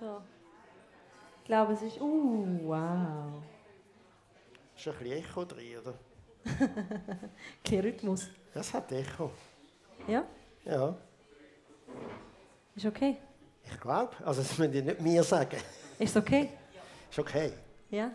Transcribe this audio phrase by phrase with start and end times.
[0.00, 0.22] So.
[1.40, 2.00] Ich glaube, es ist.
[2.00, 3.42] Uh, wow.
[4.76, 5.94] Ist ein bisschen Echo drin, oder?
[7.64, 8.28] Kein Rhythmus.
[8.54, 9.30] Das hat Echo.
[10.06, 10.24] Ja,
[10.64, 10.96] Ja,
[12.74, 13.16] ist okay.
[13.64, 14.12] ich glaube.
[14.24, 15.58] Also, das müssen die nicht mir sagen.
[15.98, 16.50] Ist okay?
[17.10, 17.52] Ist okay.
[17.90, 18.12] Ja.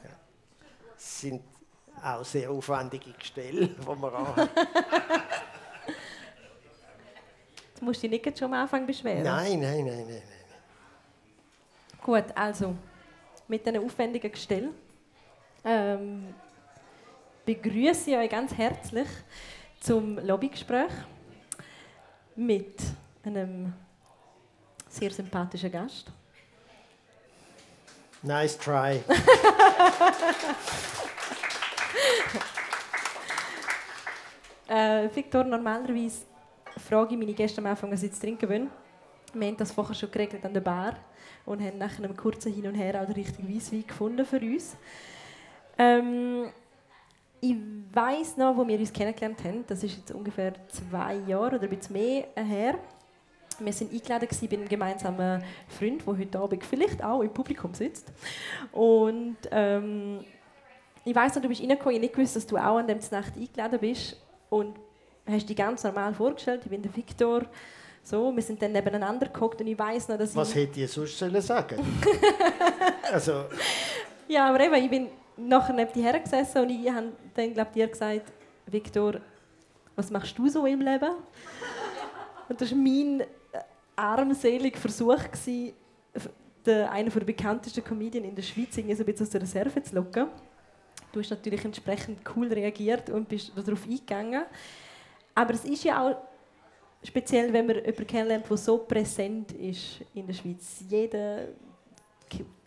[0.96, 1.42] Es sind
[2.02, 4.50] auch sehr aufwendige Gestelle, die man anhat.
[7.80, 9.24] Du musst dich nicht schon am Anfang beschweren.
[9.24, 10.08] Nein, nein, nein, nein.
[10.08, 10.43] nein.
[12.04, 12.76] Gut, also
[13.48, 14.72] mit diesen aufwendigen Gestell
[15.64, 16.34] ähm,
[17.46, 19.08] begrüße ich euch ganz herzlich
[19.80, 20.92] zum Lobbygespräch
[22.36, 22.82] mit
[23.24, 23.72] einem
[24.90, 26.12] sehr sympathischen Gast.
[28.22, 29.02] Nice try.
[34.66, 36.26] Äh, Victor, normalerweise
[36.88, 38.72] frage ich meine Gäste am Anfang, was sie zu trinken wollen.
[39.34, 40.96] Wir haben das vorher schon geregelt an der Bar
[41.46, 44.76] und haben nach einem kurzen Hin und Her auch den richtigen Weisswein gefunden für uns.
[45.78, 46.46] Ähm,
[47.42, 47.58] ich
[47.92, 51.70] weiß noch, wo wir uns kennengelernt haben, das ist jetzt ungefähr zwei Jahre oder ein
[51.70, 52.80] bisschen mehr her.
[53.60, 58.12] Wir sind eingeladen bei einem gemeinsamen Freund, der heute Abend vielleicht auch im Publikum sitzt.
[58.72, 60.22] Und ähm,
[61.06, 63.36] ich weiß noch, du bist reingekommen, ich nicht gewusst, dass du auch an dem Nacht
[63.36, 64.18] eingeladen bist
[64.50, 64.76] und
[65.28, 66.62] hast dich ganz normal vorgestellt.
[66.64, 67.44] Ich bin der Victor.
[68.04, 70.56] So, wir sind dann nebeneinander geguckt und ich weiß noch, dass Was ich...
[70.56, 71.78] hätte ich sonst sollen sagen
[73.12, 73.46] Also,
[74.28, 77.88] Ja, aber eben, ich bin nachher neben dir hergesessen und ich habe dann, glaube dir
[77.88, 78.32] gesagt,
[78.68, 79.22] Victor,
[79.96, 81.12] was machst du so im Leben?
[82.50, 83.26] Und das war mein äh,
[83.96, 85.74] armseliger Versuch, gewesen,
[86.66, 89.96] einen der bekanntesten Comedians in der Schweiz irgendwie so ein bisschen aus der Reserve zu
[89.96, 90.28] locken.
[91.12, 94.44] Du hast natürlich entsprechend cool reagiert und bist darauf eingegangen.
[95.36, 96.16] Aber es ist ja auch
[97.04, 100.84] speziell, wenn man jemanden kennenlernt, der so präsent ist in der Schweiz.
[100.90, 101.48] Jeder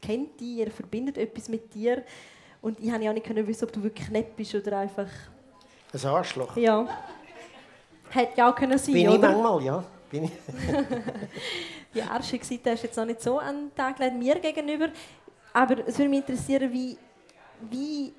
[0.00, 2.02] kennt dich, er verbindet etwas mit dir.
[2.62, 5.08] Und ich konnte ja auch nicht wissen, ob du wirklich nett bist oder einfach...
[5.92, 6.56] ein Arschloch.
[6.56, 6.86] Ja.
[8.10, 9.30] Hätte ja auch können sein, Bin ich oder?
[9.32, 9.84] manchmal, ja.
[10.10, 10.30] Bin ich.
[11.94, 14.88] Die arschige Seite hast du jetzt noch nicht so an den Tag gelegt, mir gegenüber.
[15.52, 16.96] Aber es würde mich interessieren, wie,
[17.70, 18.12] wie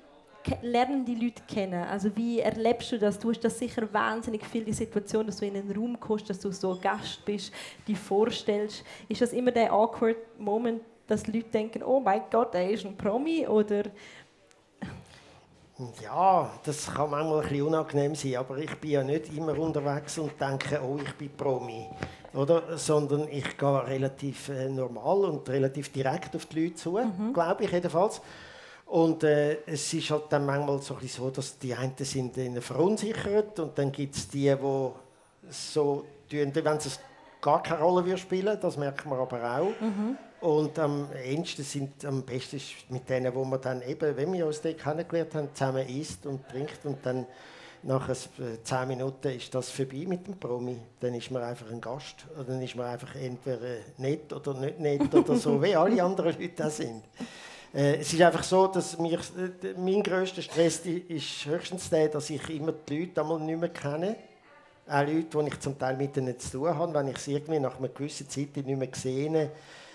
[0.62, 1.84] lernen die Leute kennen?
[1.84, 3.18] Also wie erlebst du das?
[3.18, 6.40] Du hast das sicher wahnsinnig viel, die Situation, dass du in einen Raum kommst, dass
[6.40, 7.52] du so Gast bist,
[7.86, 8.84] dich vorstellst.
[9.08, 12.96] Ist das immer der awkward Moment, dass Leute denken, oh mein Gott, er ist ein
[12.96, 13.46] Promi?
[13.46, 13.84] Oder
[16.02, 20.18] Ja, das kann manchmal ein bisschen unangenehm sein, aber ich bin ja nicht immer unterwegs
[20.18, 21.86] und denke, oh, ich bin Promi.
[22.34, 22.76] Oder?
[22.76, 26.98] Sondern ich gehe relativ äh, normal und relativ direkt auf die Leute zu,
[27.32, 28.20] glaube ich jedenfalls.
[28.88, 32.34] Und äh, es ist halt dann manchmal so, ein bisschen so, dass die einen sind
[32.62, 34.90] verunsichert und dann gibt es die, die
[35.50, 36.98] so tun, wenn es
[37.40, 39.72] gar keine Rolle spielen, das merkt man aber auch.
[40.40, 44.46] Und am ehesten sind am besten ist mit denen, wo man dann eben, wenn wir
[44.46, 47.26] uns dort kennengelernt haben, zusammen isst und trinkt und dann
[47.82, 48.14] nach äh,
[48.62, 50.78] zehn Minuten ist das vorbei mit dem Promi.
[51.00, 54.80] Dann ist man einfach ein Gast oder dann ist man einfach entweder nett oder nicht
[54.80, 57.04] nett oder so, wie alle anderen Leute auch sind.
[57.74, 62.30] Äh, es ist einfach so, dass mir, äh, mein grösster Stress ist höchstens der, dass
[62.30, 64.16] ich immer die Leute einmal nicht mehr kenne.
[64.86, 66.94] Auch Leute, die ich zum Teil mit ihnen zu tun habe.
[66.94, 69.50] Wenn ich sie irgendwie nach einer gewissen Zeit nicht mehr gesehen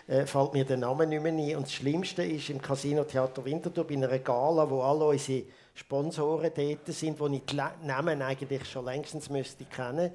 [0.07, 1.55] äh, fällt mir der Name nicht mehr ein.
[1.55, 6.51] Und das Schlimmste ist im Casino Theater Winterthur bei einer Gala, wo alle unsere Sponsoren
[6.53, 10.11] dort sind, wo ich die Namen eigentlich schon längstens müsste kennen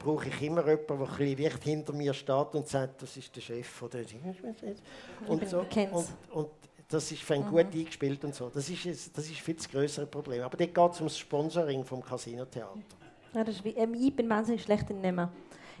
[0.00, 3.42] brauche ich immer jemanden, der ein bisschen hinter mir steht und sagt, das ist der
[3.42, 3.98] Chef oder
[5.28, 5.58] und so.
[5.92, 6.48] Und, und
[6.90, 8.48] das ist fängt gut eingespielt und so.
[8.48, 10.42] Das ist, das ist viel das größere Problem.
[10.42, 12.80] Aber dort geht es ums Sponsoring vom Casino Theater.
[13.32, 15.28] Ja, das ist wie, ähm, ich bin wahnsinnig schlecht in Nehmen.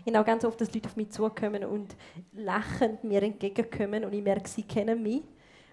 [0.04, 1.96] Ich habe auch ganz oft, dass Leute auf mich zukommen und
[2.32, 5.22] lachend mir entgegenkommen und ich merke, sie kennen mich.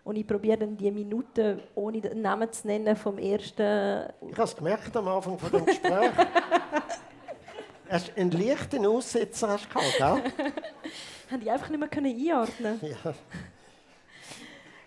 [0.04, 4.10] Und ich probiere dann die Minuten, ohne den Namen zu nennen, vom ersten...
[4.22, 6.12] Ich habe es gemerkt am Anfang von dem Gespräch.
[7.90, 10.52] Hast einen leichten Aussetzer hast du gehabt, gell?
[11.32, 13.14] Habe ich einfach nicht mehr können einordnen Ja.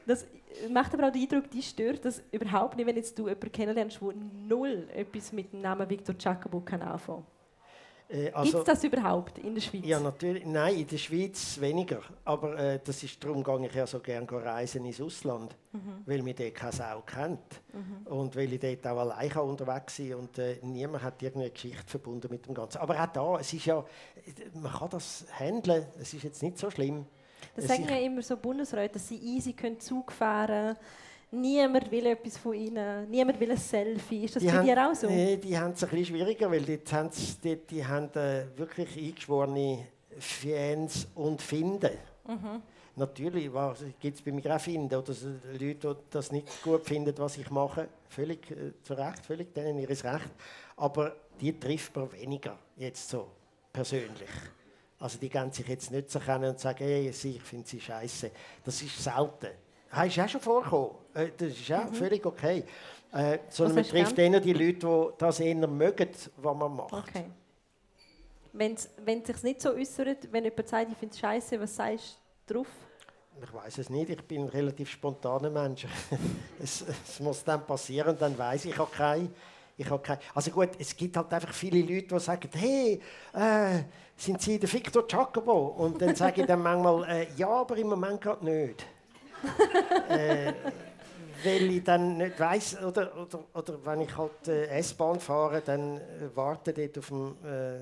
[0.07, 0.27] Das
[0.69, 4.01] macht aber auch den Eindruck, die stört das überhaupt nicht, wenn jetzt du jemanden kennenlernst,
[4.01, 4.13] der
[4.49, 7.25] null etwas mit dem Namen Victor Jacobo kann anfangen
[8.09, 9.83] Äh, Gibt also, es das überhaupt in der Schweiz?
[9.85, 10.45] ja, natürlich.
[10.45, 12.01] Nein, in der Schweiz weniger.
[12.25, 15.57] Aber äh, das ist, darum gehe ich ja so gerne reisen ins Ausland,
[16.07, 17.63] weil mich dort keine Sau kennt.
[18.07, 21.87] Und weil ich dort auch allein kann unterwegs sein und äh, niemand hat irgendeine Geschichte
[21.87, 22.79] verbunden mit dem Ganzen.
[22.79, 23.85] Aber auch da, es ist ja,
[24.55, 27.07] man kann das handeln, es ist jetzt nicht so schlimm.
[27.55, 30.77] Das sagen ja immer so Bundesräte, dass sie easy können Zug fahren.
[31.33, 33.09] Niemand will etwas von ihnen.
[33.09, 34.25] Niemand will ein Selfie.
[34.25, 35.07] Ist das bei haben, dir auch so?
[35.07, 37.11] Nee, die haben es ein bisschen schwieriger, weil dort haben
[37.43, 39.87] dort, die haben äh, wirklich eingeschworene
[40.19, 41.93] Fans und Finden.
[42.27, 42.63] Mhm.
[42.97, 43.49] Natürlich
[44.01, 45.15] gibt es bei mir auch Finden oder
[45.53, 47.89] Leute, die das nicht gut finden, was ich mache.
[48.09, 50.31] Völlig äh, zu Recht, völlig denen ihres Recht.
[50.77, 53.29] Aber die trifft man weniger, jetzt so
[53.73, 54.29] persönlich.
[55.01, 58.31] Also die gehen sich jetzt nicht so kennen und sagen, hey, ich finde sie scheiße.
[58.63, 59.49] Das ist selten.
[59.91, 60.91] Das ist auch schon vorgekommen.
[61.15, 61.95] Äh, das ist auch mhm.
[61.95, 62.65] völlig okay.
[63.13, 66.93] Äh, sondern man trifft eher die Leute, die das eher mögen, was man macht.
[66.93, 67.25] Okay.
[68.53, 68.91] Wenn es
[69.27, 72.67] sich nicht so äußert, wenn jemand sagt, ich finde es scheiße, was sagst du drauf?
[73.43, 75.87] Ich weiß es nicht, ich bin ein relativ spontaner Mensch.
[76.63, 79.33] es, es, muss dann passieren, dann weiß ich auch kein,
[79.79, 80.19] ich habe kein.
[80.35, 83.01] Also gut, es gibt halt einfach viele Leute, die sagen, hey,
[83.33, 83.85] äh,
[84.21, 85.69] sind Sie der Victor Jacobo?
[85.69, 88.87] Und dann sage ich dann manchmal, äh, ja, aber im Moment gerade nicht.
[90.09, 90.53] äh,
[91.43, 95.97] weil ich dann nicht weiß oder, oder, oder wenn ich halt äh, S-Bahn fahre, dann
[95.97, 97.81] äh, warte dort auf dem äh,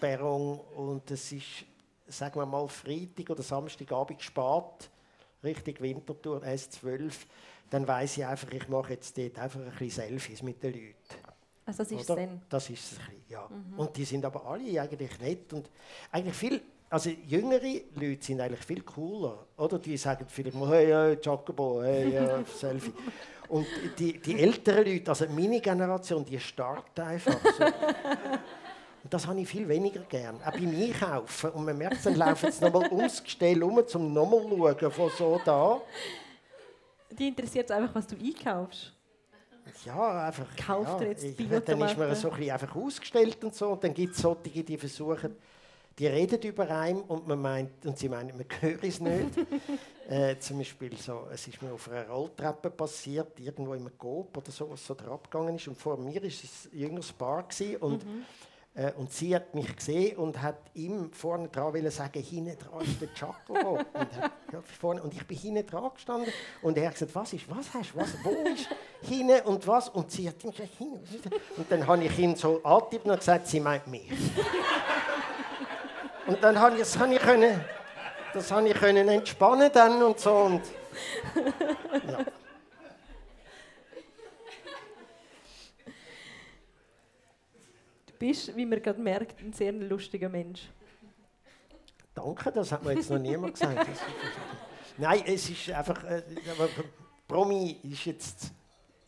[0.00, 1.64] Perron und es ist,
[2.06, 4.90] sagen wir mal, Freitag oder Samstagabend spät,
[5.42, 7.12] Richtung Winterthur, S12,
[7.70, 11.29] dann weiß ich einfach, ich mache jetzt dort einfach ein bisschen Selfies mit den Leuten.
[11.66, 12.40] Also das ist Sinn.
[12.48, 12.98] Das ist es
[13.28, 13.48] ja.
[13.48, 13.78] Mhm.
[13.78, 15.68] Und die sind aber alle eigentlich nett und
[16.10, 19.78] eigentlich viel, also jüngere Leute sind eigentlich viel cooler, oder?
[19.78, 22.92] Die sagen vielleicht mal, hey, hey Jacobo, hey, ja, Selfie.
[23.48, 23.66] Und
[23.98, 27.64] die, die älteren Leute, also meine Generation, die starrt einfach so.
[29.02, 30.36] Und das habe ich viel weniger gern.
[30.44, 31.50] Auch beim Einkaufen.
[31.50, 35.10] Und man merkt, dann laufen sie nochmal ums Gestell um, um nochmal zu schauen, von
[35.16, 35.80] so da.
[37.10, 38.92] Die interessiert es einfach, was du einkaufst.
[39.84, 40.46] Ja, einfach.
[40.56, 43.70] Kauft ja, jetzt ich, Dann ist man so ein einfach ausgestellt und so.
[43.70, 45.36] Und dann gibt es solche, die versuchen,
[45.98, 49.30] die reden über einen und man meint, und sie meinen, man höre es nicht.
[50.08, 54.50] äh, zum Beispiel so, es ist mir auf einer Rolltreppe passiert, irgendwo im Coop oder
[54.50, 55.68] so, was so drauf gegangen ist.
[55.68, 58.24] Und vor mir war es ein jüngeres Paar gewesen, und mhm
[58.74, 63.00] äh, und sie hat mich gesehen und hat ihm vorne dran sagen, hinten dran ist
[63.00, 63.80] der Giacomo.
[64.82, 66.32] und, und ich bin hinten dran gestanden
[66.62, 68.68] und er hat gesagt, was ist, was hast du, was, wo ist
[69.02, 69.88] hinten und was?
[69.88, 71.04] Und sie hat ihm gesagt, hinten.
[71.56, 74.10] Und dann habe ich ihn so angetippt und gesagt, sie meint mich.
[76.28, 77.64] und dann habe ich, das habe ich können,
[78.32, 80.32] das habe ich können entspannen dann und so.
[80.32, 80.62] Und,
[82.08, 82.24] ja.
[88.20, 90.68] Bist, wie man gerade merkt, ein sehr lustiger Mensch.
[92.14, 93.88] Danke, das hat mir jetzt noch niemand gesagt.
[94.98, 96.04] Nein, es ist einfach.
[96.04, 96.22] Äh,
[97.26, 98.52] Promi ist jetzt.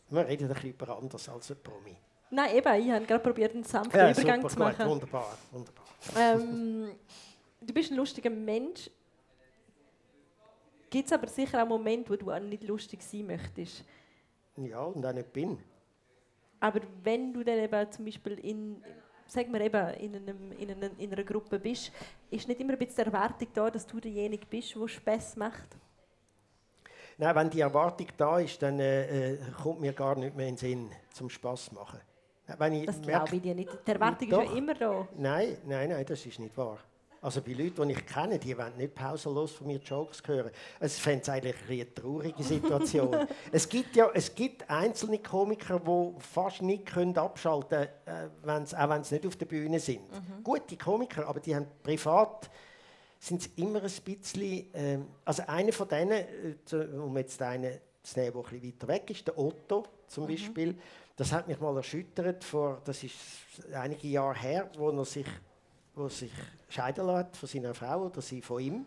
[0.09, 1.95] Wir reden ein bisschen über anders als ein Promi.
[2.31, 4.77] Nein, eben, ich habe gerade probiert, einen sanften ja, Übergang super, zu machen.
[4.77, 5.85] Gut, wunderbar, wunderbar.
[6.17, 6.91] Ähm,
[7.61, 8.89] du bist ein lustiger Mensch.
[10.89, 13.83] Gibt es aber sicher auch Momente, wo du auch nicht lustig sein möchtest?
[14.57, 15.59] Ja, und auch nicht bin.
[16.59, 18.83] Aber wenn du dann eben zum Beispiel in,
[19.33, 21.91] sagen wir eben, in, einem, in, einer, in einer Gruppe bist,
[22.29, 25.75] ist nicht immer ein bisschen die Erwartung da, dass du derjenige bist, der Spaß macht?
[27.17, 30.55] Nein, wenn die Erwartung da ist, dann äh, äh kommt mir gar nicht mehr in
[30.55, 31.99] den Sinn, zum Spaß machen.
[32.57, 33.69] Wenn ich das glaube ich dir nicht.
[33.87, 35.07] Die Erwartung doch, ist ja immer da.
[35.17, 36.79] Nein, nein, nein, das ist nicht wahr.
[37.23, 40.51] Also bei Leuten, die ich kenne, die wollen nicht pausenlos von mir Jokes hören.
[40.81, 43.15] Es fände es eigentlich eine traurige Situation.
[43.51, 48.89] es, gibt ja, es gibt einzelne Komiker, die fast nicht können abschalten können, äh, auch
[48.89, 50.01] wenn sie nicht auf der Bühne sind.
[50.11, 50.43] Mhm.
[50.43, 52.49] Gute Komiker, aber die haben privat
[53.19, 54.73] sind immer ein bisschen...
[54.73, 58.87] Äh, also einer von denen, äh, um jetzt einen zu nehmen, der ein bisschen weiter
[58.89, 60.27] weg ist, der Otto zum mhm.
[60.27, 60.77] Beispiel,
[61.15, 63.15] das hat mich mal erschüttert, vor, das ist
[63.71, 65.27] einige Jahre her, wo er sich
[65.95, 66.31] der sich
[66.69, 68.85] scheiden lässt von seiner Frau oder sie von ihm.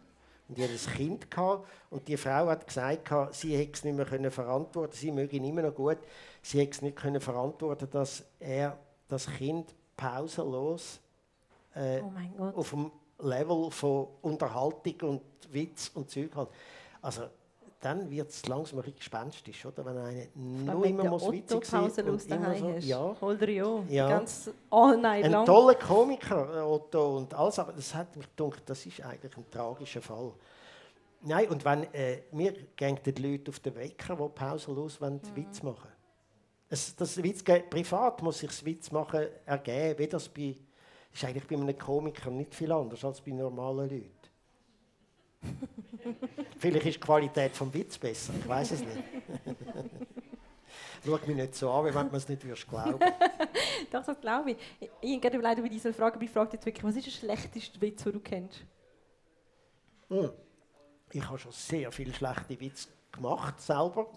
[0.48, 3.96] Und die hat ein Kind gehabt, und die Frau hat gesagt, sie hätte es nicht
[3.96, 5.98] mehr können verantworten, sie möge ihn immer noch gut,
[6.40, 11.00] sie hätte es nicht können verantworten, dass er das Kind pausenlos
[11.74, 12.00] äh,
[12.38, 16.50] oh auf dem Level von Unterhaltung und Witz und Zeug hat.
[17.02, 17.28] Also
[17.86, 19.84] dann wird es langsam ein gespenstisch, oder?
[19.84, 23.16] Wenn einer nur immer muss witzig sein und immer so, ja.
[23.20, 23.82] Hol dir ja.
[23.88, 24.08] ja.
[24.08, 25.46] Ganz all night Ein lang.
[25.46, 29.50] toller Komiker, äh, Otto und alles, aber das hat mich gedacht, das ist eigentlich ein
[29.50, 30.32] tragischer Fall.
[31.22, 35.36] Nein, und wenn, äh, mir gehen die Leute auf den Wecker, die pausenlos wollen, mhm.
[35.36, 35.88] Witz machen
[36.68, 40.56] es, das Witz, Privat muss sich das Witz machen ergeben, wie das bei,
[41.12, 44.15] ist eigentlich bei einem Komiker nicht viel anders als bei normalen Leuten.
[46.58, 48.98] Vielleicht ist die Qualität des Witz besser, ich weiß es nicht.
[51.04, 52.98] Schau mich nicht so an, wie wenn man es nicht würdest glauben
[53.92, 54.56] Doch, das glaube ich.
[55.00, 57.80] Ich habe gerade überlegt, diese Frage, aber ich frage jetzt wirklich, was ist der schlechteste
[57.80, 58.64] Witz, den du kennst?
[60.08, 60.30] Hm.
[61.12, 64.08] Ich habe schon sehr viele schlechte Witze gemacht, selber.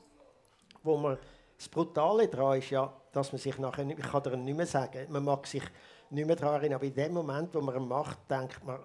[0.81, 1.17] Wo man,
[1.57, 5.05] das Brutale daran ist ja, dass man sich nachher, ich kann dir nicht mehr sagen,
[5.11, 5.63] man mag sich
[6.09, 8.79] nicht mehr daran erinnern, aber in dem Moment, wo man ihn macht, denkt man,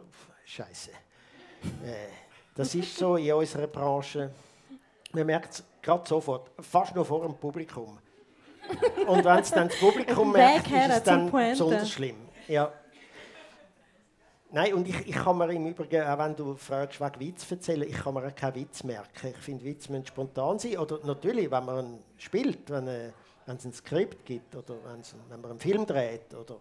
[0.45, 0.91] Scheiße.
[1.83, 2.09] Äh,
[2.55, 4.31] Das ist so in unserer Branche.
[5.13, 7.99] Man merkt es gerade sofort, fast nur vor dem Publikum.
[9.07, 12.17] Und wenn es dann das Publikum merkt, ist es dann besonders schlimm.
[12.49, 12.73] Ja.
[14.51, 17.89] Nein, und ich, ich kann mir im Übrigen, auch wenn du fragst, wegen Witz erzählen,
[17.89, 19.29] ich kann mir auch keinen Witz merken.
[19.31, 20.79] Ich finde, Witz müssen spontan sein.
[20.79, 23.11] Oder natürlich, wenn man spielt, wenn, äh,
[23.47, 26.61] wenn es ein Skript gibt oder wenn man einen Film dreht oder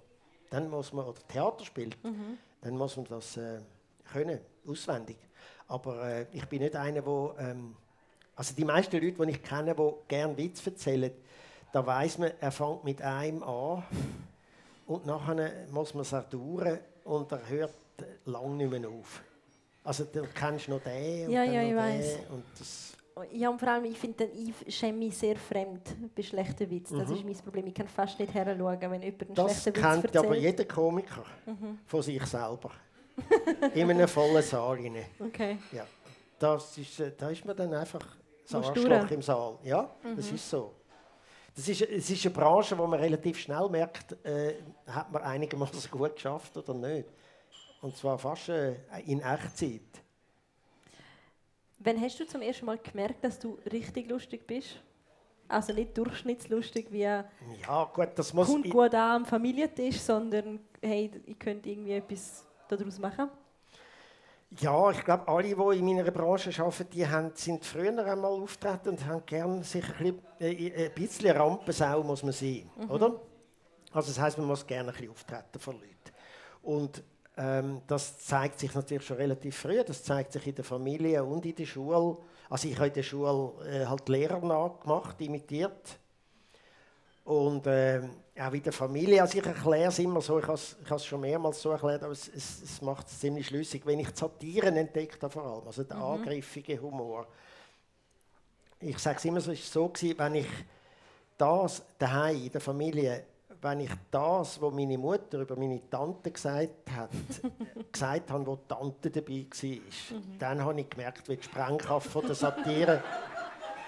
[0.50, 2.40] dann muss man oder Theater spielt, mhm.
[2.62, 3.60] dann muss man das äh,
[4.12, 5.18] können, auswendig.
[5.68, 7.76] Aber äh, ich bin nicht einer, der ähm,
[8.36, 11.12] also die meisten Leute, die ich kenne, die gerne Witz erzählen,
[11.72, 13.84] da weiß man, er fängt mit einem an
[14.88, 17.74] und nachher muss man es erdauern und er hört
[18.26, 19.22] lange nicht mehr auf.
[19.84, 22.20] Also du kennst noch den und ja, dann ja, ich weiß.
[23.32, 25.82] Ja, und vor allem, ich finde, ich schäme mich sehr fremd
[26.16, 26.98] bei schlechten Witzen.
[26.98, 27.16] Das mhm.
[27.16, 27.68] ist mein Problem.
[27.68, 30.06] Ich kann fast nicht heranschauen, wenn jemand einen das schlechten Witz erzählt.
[30.06, 31.80] Das kennt aber jeder Komiker mhm.
[31.86, 32.72] von sich selber.
[33.74, 35.06] In einem vollen Saal rein.
[35.20, 35.58] Okay.
[35.72, 35.86] Ja.
[36.40, 38.06] Das ist, äh, da ist man dann einfach
[38.52, 39.58] Arschloch im Saal.
[39.64, 40.16] Ja, mhm.
[40.16, 40.74] das ist so.
[41.56, 44.56] Das ist, es ist eine Branche, wo man relativ schnell merkt, äh,
[44.88, 47.08] hat man einigermaßen gut geschafft oder nicht.
[47.82, 49.82] Und zwar fast äh, in Echtzeit.
[51.80, 54.82] Wann hast du zum ersten Mal gemerkt, dass du richtig lustig bist?
[55.48, 57.26] Also nicht durchschnittslustig wie ja,
[57.94, 63.00] gut, das muss kommt gut an am Familientisch, sondern hey, ich könnte irgendwie etwas daraus
[63.00, 63.30] machen.
[64.60, 68.90] Ja, ich glaube, alle, die in meiner Branche arbeiten, die haben, sind früher einmal auftreten
[68.90, 72.92] und haben gerne sich ein bisschen, äh, ein bisschen Rampensau muss man sein, mhm.
[72.92, 73.20] oder?
[73.92, 75.94] Also das heißt, man muss gerne ein bisschen auftreten von Leuten.
[76.62, 77.04] Und
[77.36, 79.84] ähm, das zeigt sich natürlich schon relativ früh.
[79.84, 82.18] Das zeigt sich in der Familie und in der Schule.
[82.50, 85.98] Also ich habe in der Schule äh, halt Lehrer nachgemacht, imitiert.
[87.24, 88.02] Und äh,
[88.40, 90.60] auch in der Familie, also ich erkläre es immer so, ich habe
[90.96, 94.10] es schon mehrmals so erklärt, aber es, es, es macht es ziemlich schlüssig, wenn ich
[94.10, 96.04] die Satiren entdeckt habe vor allem, also der mhm.
[96.04, 97.28] angriffige Humor.
[98.80, 100.48] Ich sage es immer so, es war so gewesen, wenn ich
[101.38, 103.24] das daheim in der Familie,
[103.62, 107.12] wenn ich das, was meine Mutter über meine Tante gesagt hat,
[107.92, 110.40] gesagt habe, wo die Tante dabei war, mhm.
[110.40, 113.04] dann habe ich gemerkt, wie die Sprengkraft von der Satire,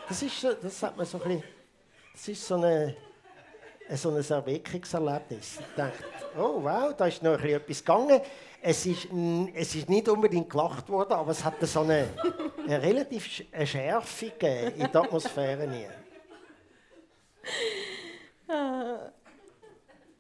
[0.08, 1.44] das ist, das hat man so ein bisschen,
[2.14, 2.96] das ist so eine
[3.94, 5.60] so ein Erweckungserlebnis.
[5.60, 6.04] Ich dachte,
[6.38, 8.20] oh wow, da ist noch etwas gegangen.
[8.62, 9.08] Es ist,
[9.54, 12.10] es ist nicht unbedingt gelacht worden, aber es hat so eine,
[12.64, 15.70] eine relativ eine Schärfe in der Atmosphäre.
[15.72, 15.92] Hier.
[18.48, 19.12] Ah,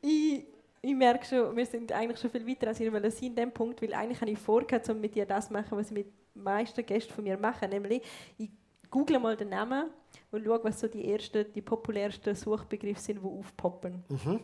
[0.01, 0.45] ich,
[0.81, 3.81] ich merke schon, wir sind eigentlich schon viel weiter als wollte sein in dem Punkt,
[3.81, 6.05] weil eigentlich habe ich vorgehabt, um mit dir das zu machen, was ich mit
[6.35, 8.03] den meisten Gästen von mir mache, nämlich
[8.37, 8.49] ich
[8.91, 9.89] google mal den Namen
[10.35, 14.03] und schaue, was so die ersten, die populärsten Suchbegriffe sind, die aufpoppen.
[14.09, 14.39] Mhm.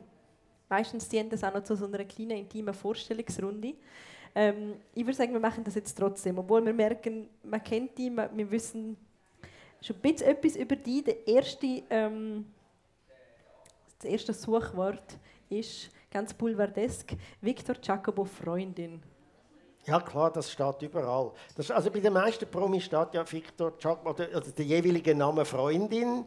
[0.70, 3.74] Meistens dienen das auch noch zu so einer kleinen, intimen Vorstellungsrunde.
[4.34, 8.10] Ähm, ich würde sagen, wir machen das jetzt trotzdem, obwohl wir merken, man kennt die,
[8.10, 8.96] wir wissen
[9.82, 11.04] schon ein bisschen etwas über die.
[11.04, 12.46] Der erste, ähm,
[14.00, 15.18] das erste Suchwort
[15.50, 19.02] ist ganz pulverdesk, Victor Jacobo Freundin.
[19.86, 21.32] Ja klar, das steht überall.
[21.56, 25.44] Das, also bei den meisten Promis steht ja Victor Chuck oder, oder der jeweilige Name
[25.44, 26.26] Freundin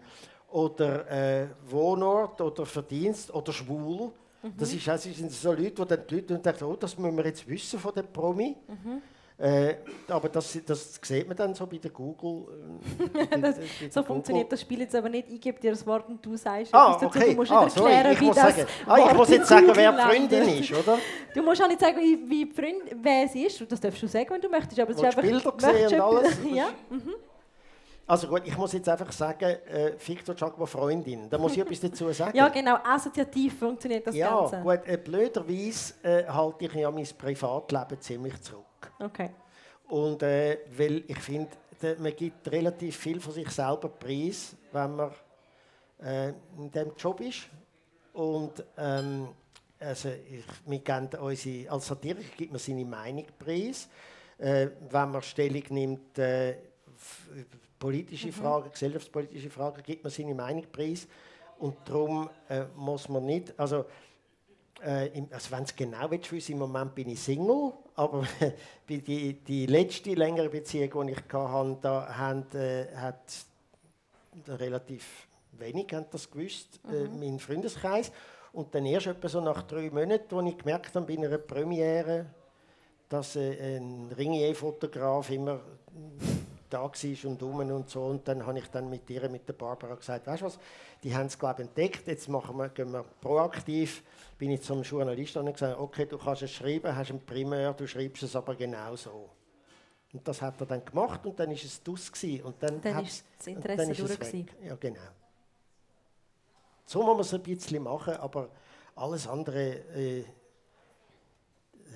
[0.48, 4.12] oder äh, Wohnort oder Verdienst oder schwul.
[4.42, 4.54] Mhm.
[4.56, 7.24] Das, ist, das sind so Leute, wo dann die Leute denken, oh, das müssen wir
[7.26, 8.56] jetzt wissen von dem Promi.
[8.66, 9.02] Mhm.
[9.36, 9.74] Äh,
[10.08, 12.46] aber das, das sieht man dann so bei der Google.
[13.30, 14.04] Äh, das, so Google.
[14.04, 15.28] funktioniert das Spiel jetzt aber nicht.
[15.28, 17.08] Ich gebe dir das Wort und du sagst ah, okay.
[17.12, 17.30] dazu.
[17.30, 20.02] Du musst ah, nicht erklären, wie das sagen, ah, Ich muss jetzt sagen, wer die
[20.02, 20.98] Freundin ist, oder?
[21.34, 23.60] Du musst auch nicht sagen, wie, wie Freund, wer sie ist.
[23.70, 24.78] Das darfst du sagen, wenn du möchtest.
[24.78, 26.38] Aber es ist einfach, Bilder gesehen und alles.
[26.52, 26.68] ja?
[26.90, 27.14] Mhm.
[28.06, 31.28] Also gut, ich muss jetzt einfach sagen, äh, Victor Giacomo Freundin.
[31.28, 32.36] Da muss ich etwas dazu sagen.
[32.36, 34.56] Ja, genau, assoziativ funktioniert das ja, Ganze.
[34.56, 38.66] Ja, gut, äh, blöderweise äh, halte ich ja mein Privatleben ziemlich zurück.
[38.98, 39.30] Okay.
[39.88, 41.50] Und äh, weil ich finde,
[41.98, 45.10] man gibt relativ viel von sich selber preis, wenn man
[46.02, 47.48] äh, in diesem Job ist.
[48.12, 49.28] Und ähm,
[49.78, 53.88] also ich, wir geben unsere, als Satiriker gibt man seine Meinung preis.
[54.38, 56.56] Äh, wenn man Stellung nimmt, äh,
[57.78, 58.32] politische mhm.
[58.32, 61.06] Fragen, gesellschaftspolitische Fragen, gibt man seine Meinung preis.
[61.58, 63.84] Und darum äh, muss man nicht, also
[65.30, 68.26] also wenn es genau willst, im Moment bin ich Single, aber
[68.88, 73.22] die, die letzte längere Beziehung, die ich hatte, da haben, äh, hat
[74.48, 77.18] relativ wenig haben das gewusst, äh, mhm.
[77.18, 78.12] mein Freundeskreis.
[78.52, 82.26] Und dann erst etwa so nach drei Monaten, als ich gemerkt habe, bei einer Premiere,
[83.08, 85.60] dass äh, ein Ringier-Fotograf immer
[86.74, 88.04] da war und um und so.
[88.04, 90.58] Und dann habe ich dann mit ihr, mit der Barbara gesagt, weißt du was,
[91.02, 94.02] die haben es glaube entdeckt, jetzt machen wir, gehen wir proaktiv.
[94.36, 97.86] Bin ich zum Journalisten und gesagt, okay, du kannst es schreiben, hast ein Primär, du
[97.86, 99.30] schreibst es aber genau so.
[100.12, 102.10] Und das hat er dann gemacht und dann ist es dus
[102.42, 104.46] Und dann, dann ist das Interesse durch.
[104.62, 105.00] Ja, genau.
[106.86, 108.48] So muss man es ein bisschen machen, aber
[108.96, 110.24] alles andere äh,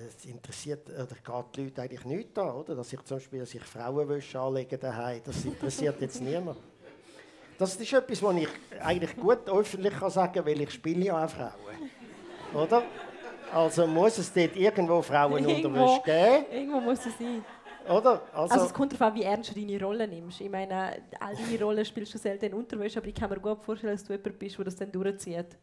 [0.07, 2.75] es interessiert oder geht die Leute eigentlich nicht da, oder?
[2.75, 6.57] Dass ich zum Beispiel dass ich Frauenwäsche anlege daheim, das interessiert jetzt niemand.
[7.57, 8.47] Das ist etwas, was ich
[8.81, 11.51] eigentlich gut öffentlich kann sagen kann, weil ich spiele ja auch Frauen.
[12.53, 12.83] Oder?
[13.53, 16.45] Also muss es dort irgendwo Frauenunterwäsche geben.
[16.51, 17.43] Irgendwo muss es sein.
[17.89, 18.21] Oder?
[18.33, 20.39] Also, also es kommt darauf an, wie ernst du deine Rolle nimmst.
[20.41, 23.93] Ich meine, all deine Rollen spielst du selten Unterwäsche, aber ich kann mir gut vorstellen,
[23.93, 25.57] dass du jemand bist, der das dann durchzieht.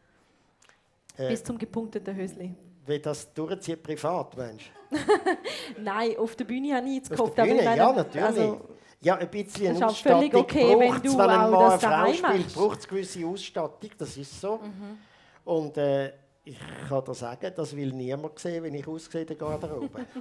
[1.16, 2.54] Äh, Bis zum gepunkteten Hösli.
[2.86, 4.96] Wie das durchzieht privat, meinst du?
[5.82, 7.34] Nein, auf der Bühne habe ich nichts gehofft.
[7.34, 8.24] Bühne, meine, ja, natürlich.
[8.24, 8.60] Also,
[9.00, 12.54] ja, ein bisschen das ist völlig okay, wenn du wenn ein Mann eine Frau spielt,
[12.54, 14.58] braucht es gewisse Ausstattung, das ist so.
[14.58, 14.98] Mhm.
[15.44, 16.12] Und äh,
[16.44, 20.06] ich kann dir sagen, das will niemand sehen, wenn ich aussehe in der Garderobe.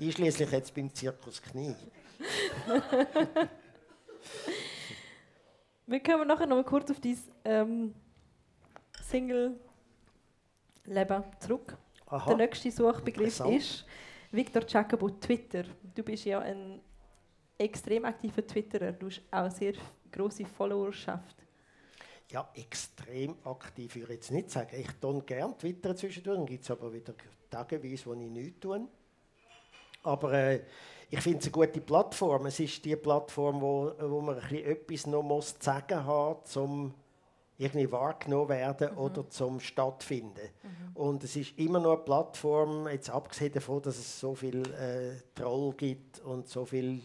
[0.00, 1.76] Einschließlich jetzt beim Zirkus Knie.
[5.86, 7.94] Wir kommen nachher noch mal kurz auf dein ähm,
[9.12, 11.76] Single-Leben zurück.
[12.06, 12.30] Aha.
[12.30, 13.84] Der nächste Suchbegriff ist
[14.30, 15.64] Victor Jacobo Twitter.
[15.94, 16.80] Du bist ja ein
[17.58, 18.92] extrem aktiver Twitterer.
[18.92, 19.74] Du hast auch sehr
[20.10, 21.36] große Followerschaft.
[22.30, 24.74] Ja, extrem aktiv würde ich jetzt nicht sagen.
[24.80, 26.38] Ich tue gerne Twitter zwischendurch.
[26.38, 27.12] Dann gibt es aber wieder
[27.50, 28.88] tageweise, wo ich nichts tue.
[30.04, 30.62] Aber äh,
[31.10, 32.46] ich finde es eine gute Plattform.
[32.46, 36.94] Es ist die Plattform, wo, wo man ein bisschen etwas noch muss sagen hat, um
[37.58, 38.98] irgendwie wahrgenommen werden mhm.
[38.98, 40.48] oder zum stattfinden.
[40.62, 40.96] Mhm.
[40.96, 45.20] Und es ist immer noch eine Plattform, jetzt abgesehen davon, dass es so viel äh,
[45.34, 47.00] Troll gibt und so viel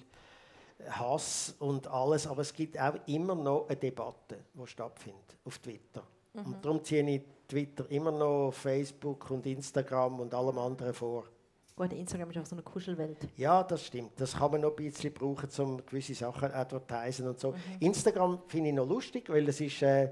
[0.90, 6.04] Hass und alles, aber es gibt auch immer noch eine Debatte, die stattfindet auf Twitter.
[6.34, 6.46] Mhm.
[6.46, 11.26] Und darum ziehe ich Twitter immer noch Facebook und Instagram und allem anderen vor.
[11.76, 13.18] Gut, Instagram ist auch so eine Kuschelwelt.
[13.36, 14.20] Ja, das stimmt.
[14.20, 17.52] Das kann man noch ein bisschen brauchen, um gewisse Sachen advertisen und so.
[17.52, 17.58] Mhm.
[17.80, 20.10] Instagram finde ich noch lustig, weil das ist, äh,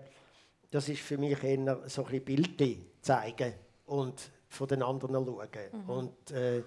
[0.71, 3.54] das ist für mich eher so ein bisschen Bilder zeigen
[3.86, 5.47] und von den anderen schauen.
[5.71, 5.89] Mhm.
[5.89, 6.63] Und äh,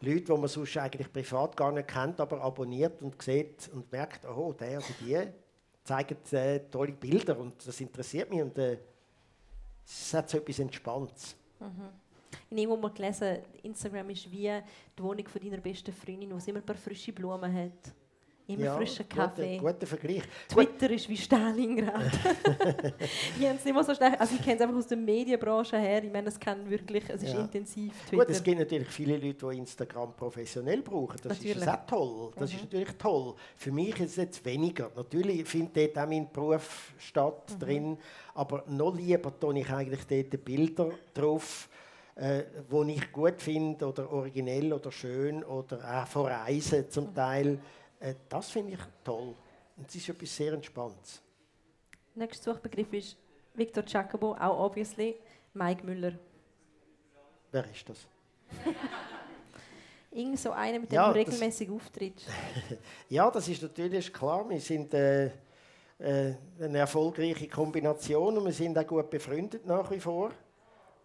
[0.00, 4.24] Leute, die man sonst eigentlich privat gar nicht kennt, aber abonniert und sieht und merkt,
[4.26, 5.28] oh, der oder die
[5.84, 8.78] zeigen äh, tolle Bilder und das interessiert mich und äh,
[9.84, 11.36] es hat so etwas Entspanntes.
[11.60, 11.88] Mhm.
[12.50, 14.50] Ich habe mal gelesen, Instagram ist wie
[14.98, 17.94] die Wohnung von deiner besten Freundin, wo sie immer ein paar frische Blumen hat.
[18.46, 19.56] Immer ja, frischen Kaffee.
[19.56, 20.22] Guter, guter Vergleich.
[20.48, 22.12] Twitter ist wie Stalingrad.
[23.38, 24.14] ich es nicht mehr so schnell.
[24.16, 26.02] Also ich kenne es einfach aus der Medienbranche her.
[26.02, 27.40] Ich meine, es kann wirklich, es ist ja.
[27.40, 27.92] intensiv.
[28.08, 28.24] Twitter.
[28.24, 31.16] Gut, es gibt natürlich viele Leute, die Instagram professionell brauchen.
[31.22, 31.56] Das natürlich.
[31.56, 32.32] ist auch toll.
[32.36, 32.56] Das mhm.
[32.56, 33.34] ist natürlich toll.
[33.56, 34.90] Für mich ist es jetzt weniger.
[34.96, 37.58] Natürlich findet dort auch mein Beruf statt mhm.
[37.58, 37.98] drin.
[38.34, 41.68] Aber noch lieber tue ich eigentlich dort Bilder drauf
[42.14, 47.58] äh, wo ich gut finde oder originell oder schön oder auch von Reisen zum Teil.
[48.02, 49.34] Äh, das finde ich toll.
[49.76, 51.22] Und es ist etwas sehr Entspanntes.
[52.14, 53.16] Nächster Suchbegriff ist
[53.54, 55.16] Victor Jacobo, auch obviously
[55.54, 56.12] Mike Müller.
[57.52, 58.06] Wer ist das?
[60.10, 62.26] Irgend so einer, mit dem ja, du regelmäßig auftrittst.
[63.08, 64.48] ja, das ist natürlich klar.
[64.48, 65.26] Wir sind äh,
[65.98, 70.32] äh, eine erfolgreiche Kombination und wir sind auch gut befreundet nach wie vor.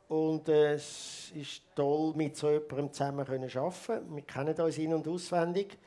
[0.10, 4.16] Und äh, es ist toll, mit so jemandem zusammen zu arbeiten.
[4.16, 5.78] Wir kennen uns in- und auswendig.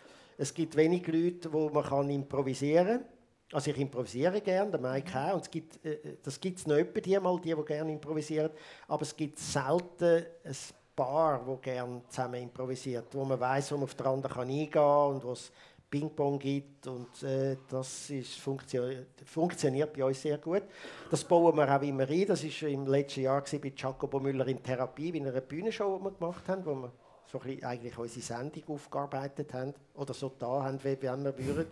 [0.41, 3.05] Es gibt wenig Leute, wo man kann improvisieren kann.
[3.53, 5.35] Also ich improvisiere gerne, der Mike auch.
[5.35, 8.51] Und es gibt, äh, das gibt es noch etwa die mal, die, die gerne improvisieren.
[8.89, 10.57] Aber es gibt selten ein
[10.97, 15.11] Paar, die gerne zusammen improvisiert, wo man weiß, wo man auf den anderen eingehen kann
[15.11, 15.53] und wo es
[15.91, 18.85] Ping-Pong gibt und äh, das ist, funktio
[19.25, 20.63] funktioniert bei uns sehr gut.
[21.11, 22.27] Das bauen wir auch immer ein.
[22.27, 26.13] Das war im letzten Jahr bei Jacobo Müller in Therapie, wie eine Bühnenshow, die wir
[26.13, 26.93] gemacht haben, wo wir
[27.31, 31.67] so ein eigentlich unsere Sendung aufgearbeitet haben oder so da haben, wie wir würden.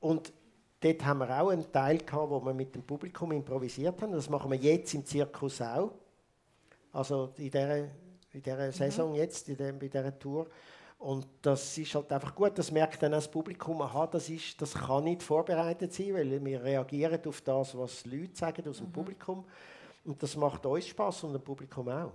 [0.00, 0.32] Und
[0.80, 4.12] dort haben wir auch einen Teil gehabt, wo wir mit dem Publikum improvisiert haben.
[4.12, 5.92] Das machen wir jetzt im Zirkus auch.
[6.92, 9.16] Also in dieser, in dieser Saison mhm.
[9.16, 10.46] jetzt, in der, bei dieser Tour.
[10.98, 14.72] Und das ist halt einfach gut, das merkt dann das Publikum, aha, das, ist, das
[14.72, 18.92] kann nicht vorbereitet sein, weil wir reagieren auf das, was Leute sagen aus dem mhm.
[18.92, 19.44] Publikum.
[20.04, 22.12] Und das macht uns Spaß und dem Publikum auch.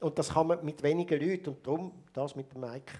[0.00, 2.92] Und das kann man mit wenigen Leuten und darum das mit dem Mike.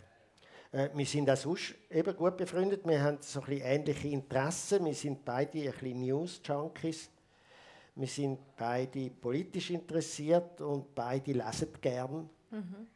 [0.72, 4.84] Äh, wir sind auch sonst eben gut befreundet, wir haben so ein bisschen ähnliche Interessen,
[4.84, 7.10] wir sind beide ein bisschen News-Junkies.
[7.96, 12.30] Wir sind beide politisch interessiert und beide lesen gern.
[12.50, 12.86] Mhm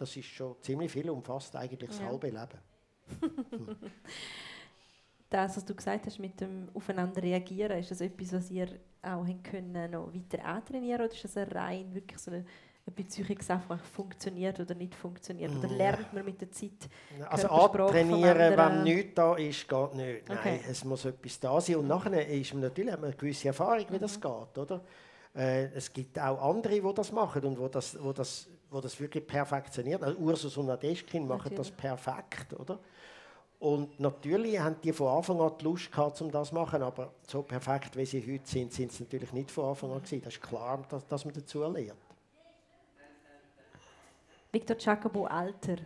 [0.00, 2.06] das ist schon ziemlich viel, umfasst eigentlich das ja.
[2.06, 2.58] halbe Leben.
[5.28, 8.68] das, was du gesagt hast mit dem Aufeinander reagieren, ist das etwas, was ihr
[9.02, 12.46] auch können noch weiter antrainieren oder ist das rein wirklich so eine,
[12.86, 15.54] eine Beziehung einfach funktioniert oder nicht funktioniert?
[15.54, 16.88] Oder lernt man mit der Zeit?
[17.28, 20.28] Also antrainieren, wenn nichts da ist, geht nicht.
[20.28, 20.60] Nein, Okay.
[20.68, 21.76] es muss etwas da sein.
[21.76, 24.80] Und nachher ist man natürlich hat man eine gewisse Erfahrung, wie das geht, oder?
[25.34, 28.98] Äh, es gibt auch andere, die das machen und wo das, wo das, wo das
[29.00, 30.02] wirklich perfektioniert.
[30.02, 31.76] Also Ursus und Nadeschkin machen das Natürlich.
[31.76, 32.78] perfekt, oder?
[33.60, 37.12] Und natürlich haben die von Anfang an die Lust gehabt, um das zu machen, aber
[37.28, 40.22] so perfekt, wie sie heute sind, sind sie natürlich nicht von Anfang an gewesen.
[40.24, 41.92] Das ist klar, dass, dass man dazu lernt.
[44.52, 45.76] Victor Jacobo Alter.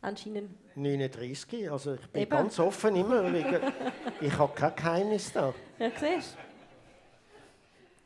[0.00, 2.30] Anscheinend 39, also ich bin Eben.
[2.30, 3.24] ganz offen immer.
[4.20, 5.52] ich habe kein Geheimnis da.
[5.78, 6.48] Ja, siehst du?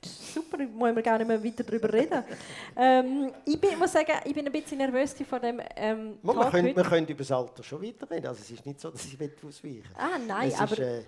[0.04, 2.24] Super, muss wir gar nicht mehr weiter darüber reden.
[2.76, 6.18] ähm, ich bin, muss sagen, ich bin ein bisschen nervös von dem ähm,
[6.50, 6.76] können, heute.
[6.76, 8.26] wir können über das Alter schon weiterreden.
[8.26, 11.02] Also es ist nicht so, dass ich will ausweichen Ah, nein, es aber Ist, äh,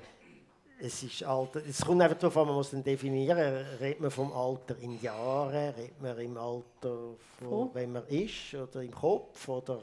[0.84, 1.62] es ist Alter.
[1.66, 3.38] Es kommt einfach darauf an, man muss dann definieren.
[3.80, 5.50] Redet man vom Alter in Jahren?
[5.74, 7.70] Redet man im Alter, von, Von?
[7.74, 8.54] wenn man ist?
[8.54, 9.48] Oder im Kopf?
[9.48, 9.82] Oder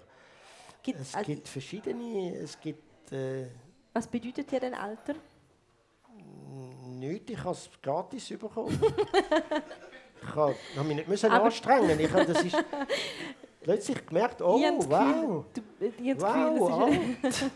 [0.84, 2.36] gibt, es also, gibt verschiedene.
[2.36, 3.48] Es gibt äh,
[3.94, 5.16] was bedeutet dir denn Alter?
[6.86, 7.32] nichts.
[7.32, 8.80] Ich habe es gratis bekommen.
[10.22, 12.00] ich habe hab mich nicht müssen Aber- anstrengen.
[12.00, 12.56] Ich habe das ist
[13.62, 15.46] plötzlich gemerkt, oh ich wow.
[15.54, 17.52] Gefühl, du, ich habe das Wow, Gefühl, das ist,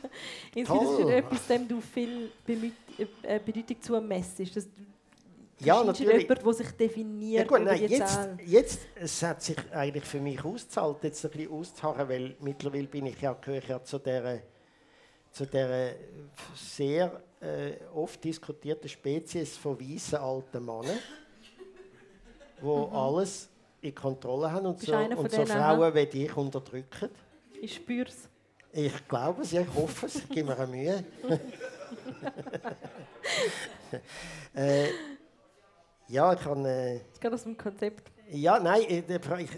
[0.55, 2.31] das ist etwas, dem du viel
[3.23, 4.39] äh, Bedeutung zumessst.
[4.39, 4.71] Dass du,
[5.59, 6.23] Ja, natürlich.
[6.23, 10.19] jemand, der sich Ja, definiert gut, über nein, jetzt, jetzt es hat sich eigentlich für
[10.19, 13.99] mich ausgezahlt, jetzt ein bisschen auszuharren, weil mittlerweile bin ich ja, gehöre ich ja zu
[13.99, 14.41] der,
[15.31, 15.95] zu der
[16.55, 20.99] sehr äh, oft diskutierten Spezies von weißen alten Männern,
[22.61, 23.49] die alles
[23.85, 27.09] in Kontrolle haben und so, und so Frauen wie dich unterdrücken.
[27.61, 28.29] Ich spüre es.
[28.71, 31.03] Ich glaube es, ja, ich hoffe es, gib mir eine Mühe.
[34.55, 34.87] äh,
[36.07, 36.65] ja, ich kann...
[36.65, 38.11] Äh, Es geht aus dem Konzept.
[38.31, 39.03] ja, nein, äh,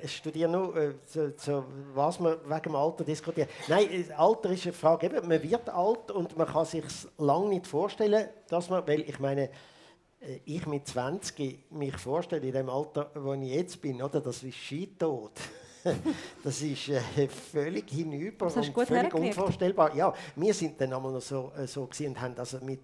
[0.03, 1.63] ich studiere nur, äh, zu, zu,
[1.93, 3.49] was man wegen dem Alter diskutiert.
[3.67, 6.83] Nein, äh, Alter ist eine Frage, eben, man wird alt und man kann sich
[7.17, 9.49] lange nicht vorstellen, dass man, weil ich meine,
[10.45, 14.55] ich mit 20 mich vorstelle, in dem Alter, wo ich jetzt bin, oder, das ist
[14.55, 15.33] Skitod.
[16.43, 19.95] das ist äh, völlig hinüber und völlig unvorstellbar.
[19.95, 22.81] Ja, wir sind dann einmal noch so, äh, so und haben also mit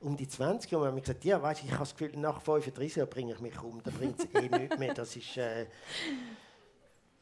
[0.00, 3.08] um die 20 und haben gesagt, ja, weißt, ich habe das Gefühl, nach 35 Jahren
[3.08, 4.94] bringe ich mich um, da bringt es eh nichts mehr.
[4.94, 5.66] Das ist, äh,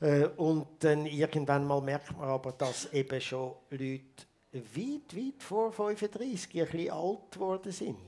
[0.00, 5.72] äh, und dann irgendwann mal merkt man aber, dass eben schon Leute weit, weit vor
[5.72, 7.98] 35 ein bisschen alt geworden sind.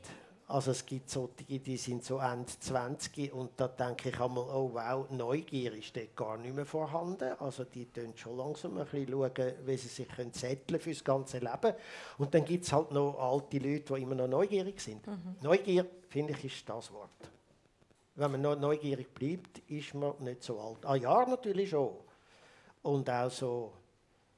[0.52, 4.70] Also es gibt solche, die sind so Ende 20 und da denke ich einmal, oh
[4.74, 7.32] wow, Neugier ist dort gar nicht mehr vorhanden.
[7.38, 11.02] Also die tun schon langsam ein bisschen schauen, wie sie sich können setteln für das
[11.02, 11.72] ganze Leben.
[12.18, 15.00] Und dann gibt es halt noch alte Leute, die immer noch neugierig sind.
[15.40, 17.08] Neugier, finde ich, ist das Wort.
[18.16, 20.84] Wenn man noch neugierig bleibt, ist man nicht so alt.
[20.84, 21.94] Ah ja, natürlich schon.
[22.82, 23.72] Und auch so,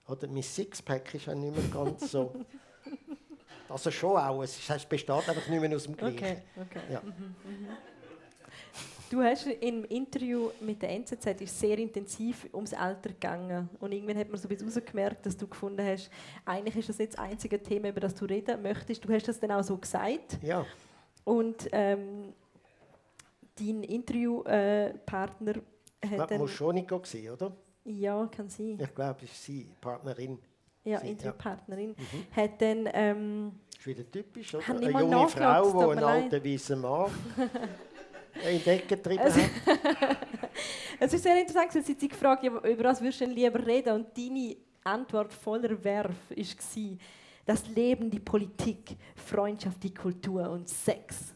[0.07, 2.33] oder mein Sixpack ist auch nicht mehr ganz so.
[3.69, 6.17] Also schon auch, es besteht einfach nicht mehr aus dem Gleichen.
[6.17, 6.81] Okay, okay.
[6.93, 7.03] Ja.
[9.11, 14.19] Du hast im Interview mit der NZZ ist sehr intensiv ums Alter gegangen und irgendwann
[14.19, 16.11] hat man so ein bisschen rausgemerkt, dass du gefunden hast,
[16.45, 19.05] eigentlich ist das nicht das einzige Thema, über das du reden möchtest.
[19.05, 20.67] Du hast das dann auch so gesagt Ja,
[21.25, 22.33] und ähm,
[23.57, 25.55] dein Interviewpartner
[26.05, 26.39] hat das dann...
[26.39, 27.57] muss schon nicht sein, oder?
[27.85, 28.79] Ja, kann sein.
[28.81, 30.39] Ich glaube, es ist sie, Partnerin.
[30.85, 31.13] Ja, sie, ja.
[31.13, 31.97] Interviewpartnerin
[32.37, 32.89] hat dann...
[32.93, 34.65] Ähm, ist wieder typisch, oder?
[34.69, 37.11] Eine junge Frau, die einen alten weißen Mann
[38.51, 40.17] in die Ecke getrieben Also- hat.
[41.01, 43.95] Es ist sehr interessant, sie sich gefragt über was würdest du denn lieber reden?
[43.95, 46.99] Und deine Antwort voller Werf war,
[47.47, 51.35] das Leben, die Politik, Freundschaft, die Kultur und Sex.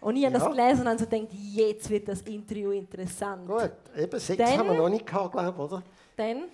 [0.00, 0.40] Und ich habe Ja.
[0.40, 3.46] das gelesen und habe so gedacht, jetzt wird das Interview interessant.
[3.46, 5.82] Gut, eben Sex Dann- haben wir noch nicht gehabt, glaube ich, oder?
[6.16, 6.44] Dann,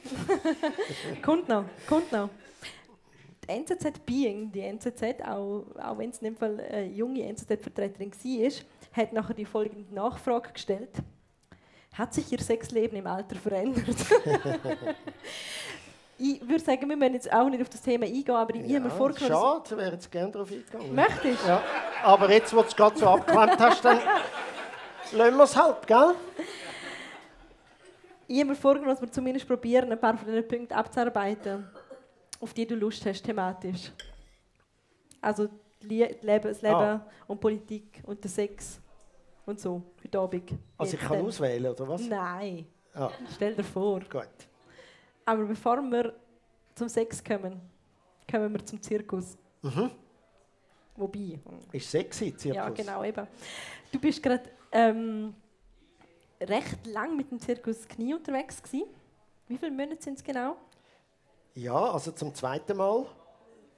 [1.22, 2.28] kommt noch, kommt noch.
[3.44, 8.12] Die NZZ Being, die NZZ, auch, auch wenn es in dem Fall eine junge NZZ-Vertreterin
[8.12, 8.52] war,
[8.92, 10.90] hat nachher die folgende Nachfrage gestellt.
[11.94, 13.84] Hat sich Ihr Sexleben im Alter verändert?
[16.18, 18.80] ich würde sagen, wir müssen jetzt auch nicht auf das Thema eingehen, aber ich habe
[18.80, 19.32] mir Ja, vorgenommen...
[19.32, 20.94] schade, ich wäre jetzt gerne darauf eingegangen.
[20.94, 21.48] Möchtest du?
[21.48, 21.62] Ja,
[22.02, 23.98] aber jetzt, wo du es gerade so abgeklemmt hast, dann
[25.12, 26.14] lassen wir es halt, gell?
[28.34, 31.68] Ich mir vorgenommen, dass wir zumindest probieren, ein paar von diesen Punkten abzuarbeiten,
[32.40, 33.92] auf die du Lust hast, thematisch.
[35.20, 35.48] Also
[35.82, 37.06] Leben, das Leben Ah.
[37.26, 38.80] und Politik und der Sex
[39.44, 40.50] und so für den Abend.
[40.78, 41.26] Also ich kann dann.
[41.26, 42.02] auswählen, oder was?
[42.08, 44.00] Nein, Ah, stell dir vor.
[44.00, 44.28] gut.
[45.24, 46.14] Aber bevor wir
[46.74, 47.60] zum Sex kommen,
[48.30, 49.36] kommen wir zum Zirkus.
[49.62, 49.90] Mhm.
[50.96, 51.38] Wobei,
[51.72, 52.56] Ist sexy, Zirkus.
[52.56, 53.26] ja genau eben.
[53.92, 55.34] Du bist gerade ähm,
[56.48, 58.86] recht lang mit dem Zirkus Knie unterwegs gewesen.
[59.48, 60.56] Wie viele Monate sind es genau?
[61.54, 63.06] Ja, also zum zweiten Mal.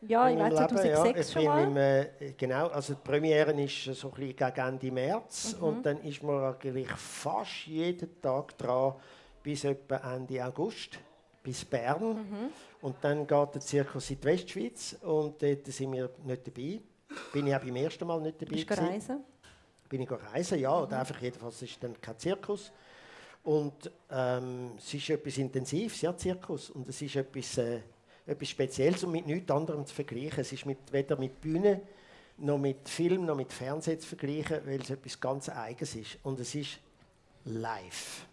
[0.07, 1.40] Ja, ich weiß 2006 ja.
[1.40, 1.64] schon mal.
[1.64, 5.64] Im, äh, genau, also die Premiere ist so ein bisschen gegen Ende März mhm.
[5.64, 8.94] und dann ist man eigentlich fast jeden Tag dran
[9.42, 10.98] bis etwa Ende August
[11.42, 12.50] bis Bern mhm.
[12.83, 16.81] und dann geht der Zirkus in die Westschweiz und dort sind wir nicht dabei.
[17.33, 18.53] Bin ich auch beim ersten Mal nicht dabei.
[18.53, 19.24] Bist du reisen?
[19.94, 22.72] Bin ich reisen, ja, oder einfach jedenfalls ist dann kein Zirkus.
[23.44, 26.70] Und ähm, es ist etwas Intensives, ja, Zirkus.
[26.70, 27.78] Und es ist etwas, äh,
[28.26, 30.40] etwas Spezielles und mit nichts anderem zu vergleichen.
[30.40, 31.80] Es ist mit, weder mit Bühne,
[32.38, 36.18] noch mit Film, noch mit Fernsehen zu vergleichen, weil es etwas ganz Eigenes ist.
[36.24, 36.80] Und es ist
[37.44, 38.26] live.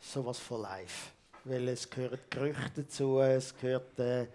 [0.00, 1.12] Sowas von live.
[1.44, 3.98] Weil es gehören Gerüchte dazu, es gehört...
[3.98, 4.28] Äh,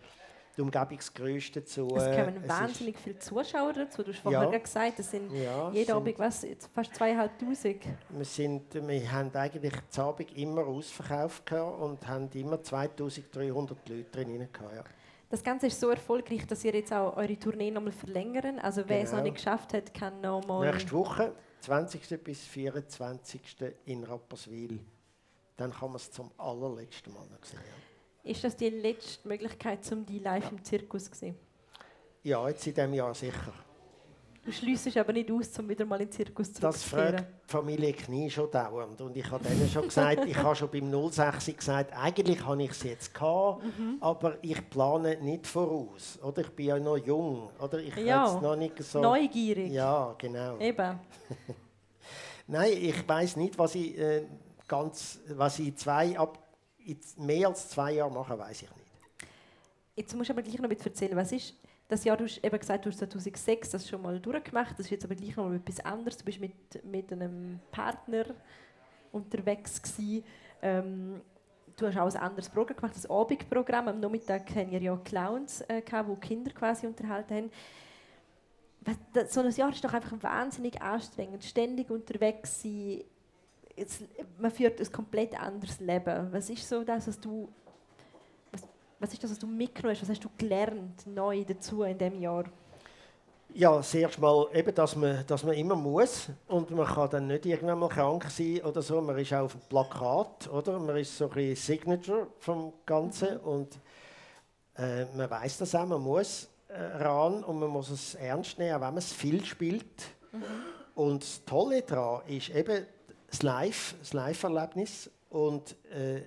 [0.62, 1.88] die Umgebungsgeräusche dazu.
[1.96, 4.04] Es kommen wahnsinnig viele Zuschauer dazu.
[4.04, 4.58] Du hast vorher ja.
[4.58, 7.84] gesagt, es sind ja, jeden Abend was, fast zweieinhalbtausend.
[8.10, 14.32] Wir, sind, wir haben eigentlich den Abend immer ausverkauft und haben immer 2300 Leute drin.
[14.32, 14.84] Gehabt, ja.
[15.30, 18.60] Das Ganze ist so erfolgreich, dass ihr jetzt auch eure Tournee nochmal verlängern.
[18.60, 19.10] Also wer genau.
[19.10, 20.70] es noch nicht geschafft hat, kann noch mal...
[20.72, 22.24] Nächste Woche, 20.
[22.24, 23.42] bis 24.
[23.86, 24.80] in Rapperswil.
[25.58, 27.60] Dann kann man es zum allerletzten Mal noch sehen.
[28.24, 31.36] Ist das die letzte Möglichkeit, um die live im Zirkus zu sehen?
[32.24, 33.54] Ja, jetzt in diesem Jahr sicher.
[34.44, 36.72] Du schliessest aber nicht aus, um wieder mal in den Zirkus zurückzukehren.
[36.72, 39.00] Das fragt die Familie Knie schon dauernd.
[39.02, 42.72] Und ich habe denen schon gesagt, ich habe schon beim 06 gesagt, eigentlich habe ich
[42.72, 43.98] es jetzt gehabt, mhm.
[44.00, 46.18] aber ich plane nicht voraus.
[46.24, 47.50] Oder ich bin ja noch jung.
[47.60, 49.72] Oder ich ja, noch nicht so neugierig.
[49.72, 50.58] Ja, genau.
[50.58, 51.00] Eben.
[52.48, 54.26] Nein, ich weiß nicht, was ich äh,
[54.68, 56.51] ganz, was ich zwei ab
[57.18, 58.92] mehr als zwei Jahre machen, weiß ich nicht.
[59.96, 61.54] Jetzt musst du aber gleich noch mit erzählen, was ist
[61.92, 64.92] das Jahr, du hast eben gesagt, du hast 2006 das schon mal durchgemacht, das ist
[64.92, 66.18] jetzt aber gleich noch etwas anderes.
[66.18, 68.28] Du bist mit, mit einem Partner
[69.12, 70.24] unterwegs gewesen.
[70.62, 71.22] Ähm,
[71.76, 73.90] du hast auch ein anderes Programm gemacht, das Abendprogramm.
[73.90, 77.52] Am Nachmittag hatten wir ja Clowns, äh, die Kinder quasi unterhalten haben.
[79.28, 83.04] So ein Jahr ist doch einfach wahnsinnig anstrengend, ständig unterwegs sein,
[83.82, 84.04] jetzt,
[84.38, 86.32] man führt ein komplett anderes Leben.
[86.32, 87.50] Was ist so das, was du,
[88.52, 88.62] was,
[89.00, 90.02] was ist das, was du mitgenommen hast?
[90.04, 92.46] Was hast du gelernt neu dazu in diesem Jahr?
[93.54, 97.28] Ja, das erste Mal eben, dass man, dass man immer muss und man kann dann
[97.28, 99.02] nicht irgendwann mal krank sein oder so.
[99.02, 100.80] Man ist auch auf dem Plakat, oder?
[100.80, 103.40] Man ist so ein bisschen Signature vom Ganzen mhm.
[103.42, 103.80] und
[104.78, 108.76] äh, man weiß das auch, man muss äh, ran und man muss es ernst nehmen,
[108.76, 110.02] auch wenn man es viel spielt.
[110.32, 110.44] Mhm.
[110.96, 112.86] Und das Tolle daran ist eben,
[113.32, 116.22] das Live, das Live-Erlebnis und äh,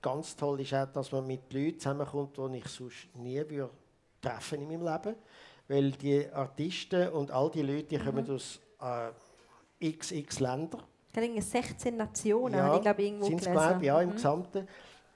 [0.00, 3.70] ganz toll ist auch, dass man mit Leuten zusammenkommt, die ich sonst nie würde
[4.22, 5.16] treffen in meinem Leben,
[5.68, 8.04] weil die Artisten und all die Leute, die mhm.
[8.04, 10.82] kommen aus äh, xx Ländern.
[11.08, 13.52] Ich glaube, 16 Nationen, ja, habe ich glaube irgendwo gelesen.
[13.52, 14.14] Glaub, ja, im mhm.
[14.14, 14.68] Gesamten.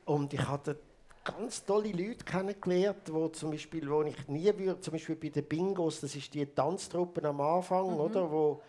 [0.06, 0.78] Und ich hatte
[1.22, 5.44] ganz tolle Leute kennengelernt, wo zum Beispiel, wo ich nie würde, zum Beispiel bei den
[5.44, 8.00] Bingos, das ist die Tanztruppen am Anfang, mhm.
[8.00, 8.62] oder, wo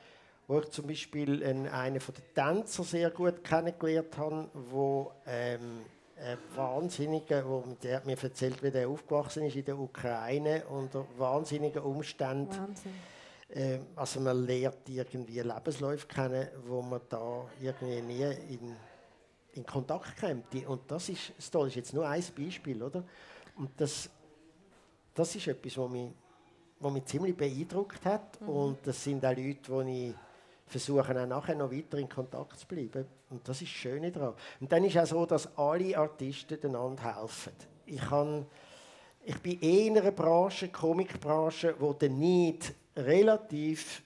[0.51, 5.85] wo ich zum Beispiel einen, einen von den Tänzer sehr gut kennengelernt habe, wo ähm,
[6.17, 11.05] ein Wahnsinniger, wo der hat mir erzählt, wie er aufgewachsen ist in der Ukraine unter
[11.17, 12.51] wahnsinnigen Umständen.
[12.51, 12.91] Wahnsinn.
[13.53, 18.75] Ähm, also man lernt irgendwie Lebensläufe kennen, wo man da irgendwie nie in,
[19.53, 20.53] in Kontakt kommt.
[20.67, 23.05] Und das ist, das ist jetzt nur ein Beispiel, oder?
[23.55, 24.09] Und das,
[25.13, 26.11] das ist etwas, was mich,
[26.81, 28.41] was mich ziemlich beeindruckt hat.
[28.41, 28.49] Mhm.
[28.49, 30.15] Und das sind auch Leute, die ich
[30.71, 33.05] versuchen auch nachher noch weiter in Kontakt zu bleiben.
[33.29, 34.33] Und das ist das Schöne daran.
[34.59, 37.53] Und dann ist es auch so, dass alle Artisten einander helfen.
[37.85, 38.45] Ich, kann,
[39.23, 44.01] ich bin eh in einer Branche, Comicbranche, wo der Need relativ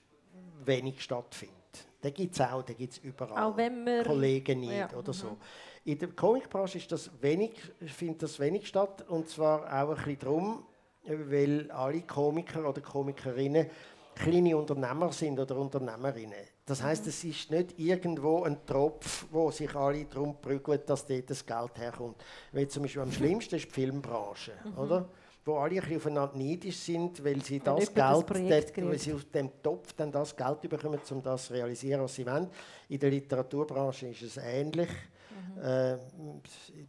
[0.66, 1.56] wenig stattfindet.
[2.04, 3.44] Den gibt es auch, den gibt es überall.
[3.44, 4.04] Auch wenn wir...
[4.04, 4.94] Kollegen nicht ja.
[4.94, 5.30] oder so.
[5.30, 5.38] Mhm.
[5.86, 7.52] In der Comicbranche ist das wenig,
[7.86, 10.66] findet das wenig statt und zwar auch ein bisschen darum,
[11.04, 13.70] weil alle Komiker oder Komikerinnen
[14.16, 16.55] kleine Unternehmer sind oder Unternehmerinnen.
[16.66, 21.30] Das heißt, es ist nicht irgendwo ein Tropf, wo sich alle darum prügeln, dass dort
[21.30, 22.24] das Geld herkommt.
[22.52, 24.78] Weil zum Beispiel am schlimmsten ist die Filmbranche, mhm.
[24.78, 25.10] oder?
[25.46, 29.14] Wo alle ein bisschen aufeinander neidisch sind, weil sie das Geld, das dort, weil sie
[29.14, 32.50] aus dem Topf dann das Geld bekommen, um das zu realisieren, was sie wollen.
[32.90, 34.90] In der Literaturbranche ist es ähnlich.
[34.90, 35.62] Mhm.
[35.62, 35.98] Äh,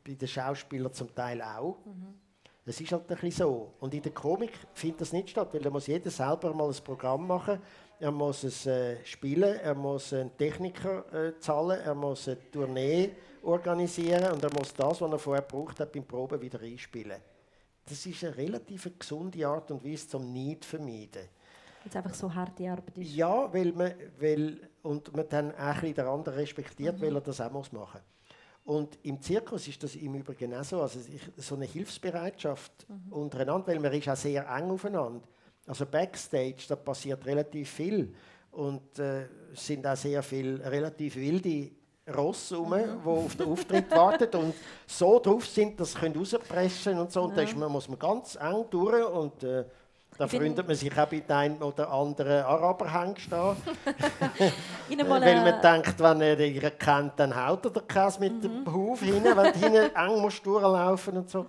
[0.02, 1.76] bei den Schauspielern zum Teil auch.
[1.84, 2.14] Mhm.
[2.64, 3.74] Das ist halt ein bisschen so.
[3.78, 6.82] Und in der Komik findet das nicht statt, weil da muss jeder selber mal ein
[6.82, 7.60] Programm machen.
[7.98, 13.10] Er muss es äh, spielen, er muss einen Techniker äh, zahlen, er muss eine Tournee
[13.42, 17.20] organisieren und er muss das, was er vorher gebraucht hat, beim Proben wieder einspielen.
[17.88, 21.22] Das ist eine relativ gesunde Art und Weise zum Neid vermeiden.
[21.22, 23.14] Weil es einfach so harte Arbeit ist.
[23.14, 27.02] Ja, weil man, weil, und man dann auch ein bisschen den anderen respektiert, mhm.
[27.02, 28.00] weil er das auch muss machen
[28.64, 30.98] Und im Zirkus ist das im Übrigen auch so, also
[31.36, 33.12] so eine Hilfsbereitschaft mhm.
[33.12, 35.22] untereinander, weil man ist auch sehr eng aufeinander.
[35.66, 38.14] Also Backstage, da passiert relativ viel
[38.52, 41.70] und äh, sind auch sehr viele relativ wilde
[42.14, 43.00] Ross rum, mhm.
[43.04, 44.54] die auf den Auftritt warten und
[44.86, 47.22] so drauf sind, dass sie rauspressen und so.
[47.22, 47.44] Und ja.
[47.44, 49.64] da man, muss man ganz eng durch und äh,
[50.16, 53.56] da freundet man sich auch bei dem oder anderen Araberhengst an.
[54.88, 58.40] Weil man denkt, wenn er ihn kennt, dann haut er den Käse mit mhm.
[58.40, 61.46] dem Huf hin, weil du hinten eng musst durchlaufen und so.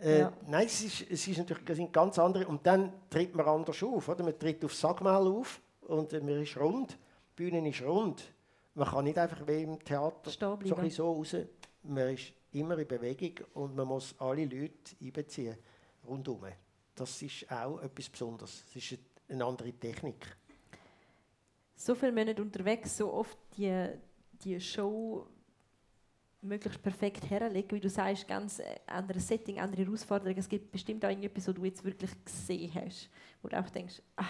[0.00, 0.32] Äh, ja.
[0.46, 2.46] Nein, es, ist, es ist natürlich es sind ganz andere.
[2.46, 4.08] Und dann tritt man anders auf.
[4.08, 4.24] Oder?
[4.24, 6.92] Man tritt auf Sagmal auf und äh, man ist rund.
[6.92, 6.96] Die
[7.36, 8.22] Bühne ist rund.
[8.74, 11.36] Man kann nicht einfach wie im Theater so, ein so raus.
[11.82, 15.56] Man ist immer in Bewegung und man muss alle Leute einbeziehen,
[16.06, 16.46] rundherum.
[16.94, 18.64] Das ist auch etwas Besonderes.
[18.72, 20.36] Das ist eine andere Technik.
[21.74, 23.88] So viele Monate unterwegs, so oft die,
[24.44, 25.26] die Show
[26.42, 30.38] möglichst perfekt herlegen, wie du sagst, ganz äh, anderes Setting, andere Herausforderungen.
[30.38, 33.08] Es gibt bestimmt auch irgendetwas, was du jetzt wirklich gesehen hast,
[33.42, 34.24] wo du auch denkst, ah,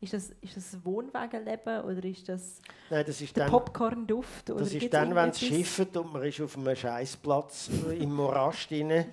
[0.00, 4.48] ist das, ist das Wohnwagenleben oder ist das, Nein, das ist der Popcorn-Duft?
[4.48, 9.04] Das ist dann, wenn es schifft und man ist auf einem Scheißplatz im Morast drin.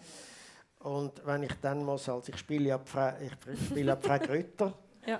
[0.79, 2.81] Und wenn ich dann muss, also ich spiele ja
[3.21, 4.73] ich spiele ja Frau Grütter,
[5.05, 5.19] ja.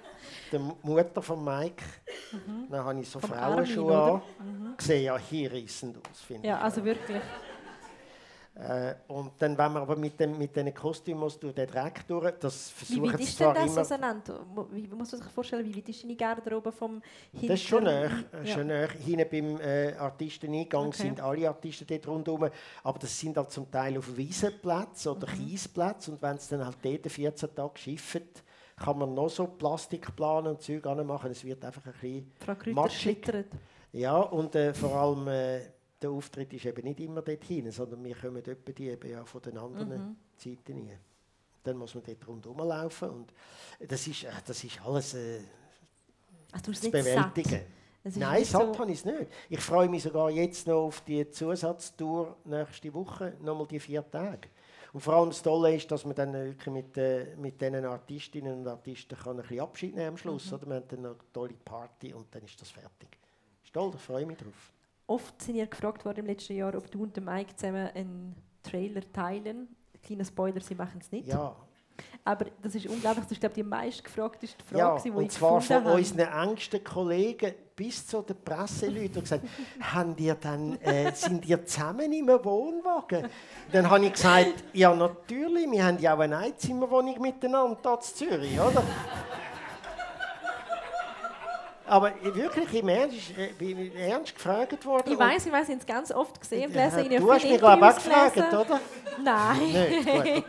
[0.51, 1.83] die Mutter von Mike,
[2.31, 2.67] mhm.
[2.69, 4.21] dann habe ich so Frauenschuhe an.
[4.39, 4.75] Mhm.
[4.77, 6.59] Sehe ja hinreißend aus, finde ja, ich.
[6.59, 7.21] Ja, also wirklich.
[8.59, 12.05] Äh, und dann, wenn man aber mit, dem, mit diesen Kostümen muss durch den Dreck
[12.05, 14.45] durch, das versuchen Wie weit ist denn das auseinander?
[14.71, 17.47] Wie muss man sich vorstellen, wie weit ist deine Garderobe vom Hinter?
[17.47, 18.11] Das ist schon näher.
[18.43, 18.53] Ja.
[18.53, 18.89] Schon näher.
[18.89, 21.03] Hinten beim äh, Artisteneingang okay.
[21.03, 22.49] sind alle Artisten dort rundherum,
[22.83, 25.47] aber das sind halt zum Teil auf Wiesenplätzen oder mhm.
[25.47, 28.43] Kiesplätzen und wenn es dann halt dort 14 Tage schifft,
[28.79, 31.31] kann man noch so Plastikplanen und Zeug machen.
[31.31, 33.45] Es wird einfach ein bisschen Frau matschig.
[33.91, 35.27] Ja, und äh, vor allem...
[35.27, 35.59] Äh,
[36.01, 39.41] der Auftritt ist eben nicht immer dorthin, sondern wir kommen etwa die eben ja von
[39.41, 40.15] den anderen mhm.
[40.37, 40.97] Zeiten hin.
[41.63, 43.33] Dann muss man dort rundherum laufen und
[43.87, 45.41] das ist, äh, das ist alles äh,
[46.51, 47.61] Ach, zu bewältigen.
[48.15, 49.27] Nein, satt so habe ich es nicht.
[49.49, 54.47] Ich freue mich sogar jetzt noch auf die Zusatztour nächste Woche, nochmal die vier Tage.
[54.93, 58.59] Und vor allem das Tolle ist, dass man dann wirklich mit, äh, mit diesen Artistinnen
[58.59, 60.49] und Artisten kann ein bisschen Abschied nehmen am Schluss.
[60.49, 60.57] Mhm.
[60.57, 60.67] Oder?
[60.67, 63.17] Wir haben dann eine tolle Party und dann ist das fertig.
[63.63, 64.73] Ist toll, da freue ich mich drauf.
[65.07, 69.01] Oft sind ihr gefragt worden im letzten Jahr, ob du und Mike zusammen einen Trailer
[69.11, 69.67] teilen.
[70.03, 71.27] Kleiner Spoiler, sie machen es nicht.
[71.27, 71.55] Ja.
[72.23, 73.23] Aber das ist unglaublich.
[73.25, 75.93] Das ist, glaube ich, die meist gefragteste Frage, ja, die und ich zwar von habe.
[75.93, 79.45] unseren engsten Kollegen bis zu den Presseleuten, die gesagt
[79.81, 83.27] haben, ihr dann, äh, sind ihr zusammen im Wohnwagen?
[83.71, 88.01] Dann habe ich gesagt, ja natürlich, wir haben ja auch eine Einzimmerwohnung miteinander hier in
[88.01, 88.83] Zürich, oder?
[91.87, 95.11] Aber wirklich im Ernst, äh, bin ernst gefragt worden.
[95.11, 97.43] Ich weiß, ich weiß, ich habe es ganz oft gesehen und lese ja, Du hast
[97.43, 98.79] mich glaube ich auch gefragt, oder?
[99.23, 99.59] Nein.
[99.59, 100.43] Nicht, gut, okay.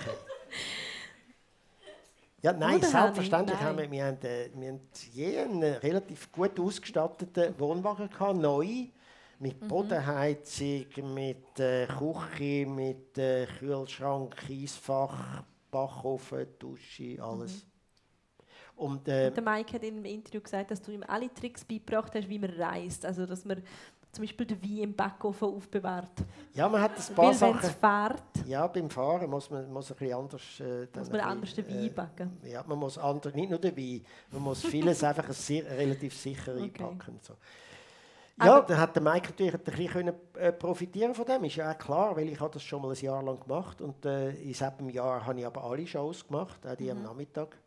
[2.42, 3.68] Ja, nein, Oder selbstverständlich nein.
[3.68, 4.80] haben wir, wir, haben, äh, wir haben
[5.12, 8.86] je einen relativ gut ausgestatteten Wohnwagen gehabt, neu,
[9.38, 9.68] mit mhm.
[9.68, 17.64] Bodenheizung, mit äh, Küche, mit äh, Kühlschrank, Eisfach, Backofen, Dusche, alles.
[17.64, 17.70] Mhm.
[18.76, 21.62] Und, äh, und der Mike hat in einem Interview gesagt, dass du ihm alle Tricks
[21.64, 23.04] beigebracht hast, wie man reist.
[23.04, 23.62] Also, dass man
[24.12, 26.12] zum Beispiel den Wein im Backofen aufbewahrt.
[26.52, 27.70] Ja, man hat ein paar Weil, Sachen...
[27.70, 28.46] fährt...
[28.46, 30.60] Ja, beim Fahren muss man muss ein bisschen anders...
[30.60, 32.38] Äh, muss man anders den Wein einpacken?
[32.42, 36.16] Äh, ja, man muss anders, nicht nur den Wein, man muss vieles einfach sehr, relativ
[36.16, 36.64] sicher okay.
[36.64, 37.18] einpacken.
[37.22, 37.34] So.
[38.42, 41.70] Ja, Aber dann hat der Mike natürlich ein bisschen äh, profitieren von dem, ist ja
[41.70, 44.48] auch klar, weil ich habe das schon mal ein Jahr lang gemacht und äh, in
[44.48, 46.90] diesem Jahr habe ich aber alle Shows gemacht, auch die mhm.
[46.90, 47.58] am Nachmittag.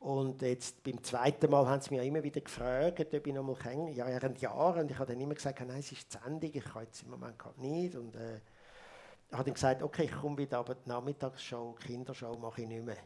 [0.00, 3.54] Und jetzt beim zweiten Mal haben sie mich immer wieder gefragt, ob ich noch mal
[3.54, 3.86] kann.
[3.88, 4.80] Ja, während Jahren.
[4.80, 7.10] Und ich habe dann immer gesagt, nein, es ist zu Ende, ich kann jetzt im
[7.10, 7.94] Moment gerade nicht.
[7.94, 8.36] Und äh,
[9.28, 12.68] ich habe dann gesagt, okay, ich komme wieder, aber die Nachmittagsshow, die Kindershow mache ich
[12.68, 12.96] nicht mehr.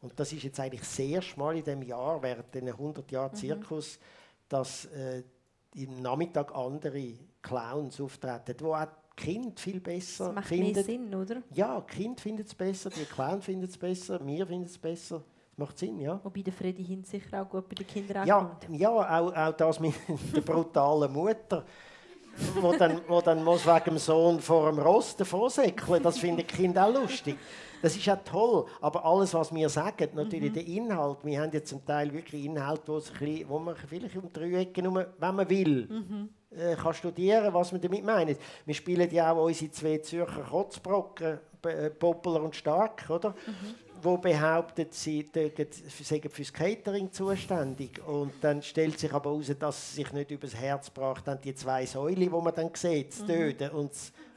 [0.00, 3.32] Und das ist jetzt eigentlich das erste Mal in diesem Jahr, während den 100 Jahren
[3.32, 3.36] mhm.
[3.36, 4.02] Zirkus, mhm.
[4.48, 5.22] dass äh,
[5.74, 8.86] im Nachmittag andere Clowns auftreten, wo auch
[9.18, 10.74] die Kinder viel besser das macht findet.
[10.74, 11.42] mehr Sinn, oder?
[11.52, 15.22] Ja, die Kinder finden es besser, die Clowns finden es besser, wir finden es besser.
[15.56, 16.18] Macht Sinn, ja.
[16.22, 18.80] Wobei der Freddy Hint sicher auch gut bei den Kindern ja, ankommt.
[18.80, 19.94] Ja, auch, auch das mit
[20.34, 21.64] der brutalen Mutter,
[22.60, 26.02] wo dann, wo dann muss wegen dem Sohn vor dem Rost davonsäckeln.
[26.02, 27.36] Das finden die Kinder auch lustig.
[27.80, 30.54] Das ist ja toll, aber alles, was wir sagen, natürlich mhm.
[30.54, 34.94] der Inhalt, wir haben ja zum Teil wirklich Inhalt, wo man vielleicht um drei Ecken,
[34.94, 36.30] wenn man will, mhm.
[36.50, 38.36] äh, kann studieren was wir damit meinen.
[38.64, 43.30] Wir spielen ja auch unsere zwei Zürcher Kotzbrocken, äh, Poppeler und Stark, oder?
[43.46, 48.00] Mhm wo behauptet, sie seien fürs Catering zuständig.
[48.06, 51.54] Und dann stellt sich aber heraus, dass sie sich nicht übers Herz braucht, dann die
[51.54, 53.26] zwei Säulen, die man dann sieht, zu mhm.
[53.26, 53.92] töten und,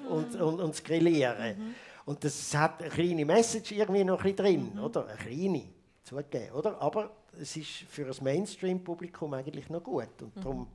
[0.10, 1.58] und, und, und zu grillieren.
[1.58, 1.76] Mhm.
[2.06, 4.84] Und das hat eine kleine Message irgendwie noch ein drin, mhm.
[4.84, 5.08] oder?
[5.08, 5.64] Eine kleine,
[6.04, 6.82] zugegeben, oder?
[6.82, 10.22] Aber es ist für das Mainstream-Publikum eigentlich noch gut.
[10.22, 10.42] Und mhm.
[10.42, 10.68] darum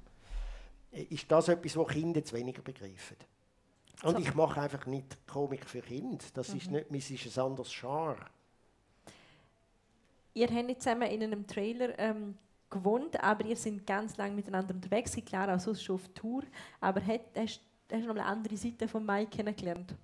[0.92, 3.16] ist das etwas, was Kinder zu weniger begreifen.
[4.02, 4.18] Und so.
[4.18, 6.24] ich mache einfach nicht Komik für Kinder.
[6.34, 6.56] Das mhm.
[6.56, 8.18] ist nicht, es ist ein anderes Genre.
[10.34, 12.36] Ihr habt nicht zusammen in einem Trailer ähm,
[12.70, 15.16] gewohnt, aber ihr seid ganz lange miteinander unterwegs.
[15.26, 16.42] Klar, auch sonst schon auf Tour.
[16.80, 17.60] Aber hast, hast,
[17.90, 19.94] hast du noch eine andere Seite von Mike kennengelernt?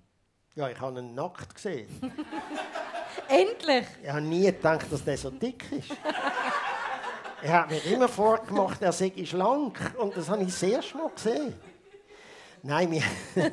[0.55, 1.87] Ja, ich habe ihn nackt gesehen.
[3.27, 3.87] Endlich!
[4.03, 5.91] Ich habe nie gedacht, dass der so dick ist.
[7.41, 9.79] er hat mir immer vorgemacht, er sei schlank.
[9.97, 11.53] Und das habe ich sehr schnell gesehen.
[12.63, 13.01] Nein, wir,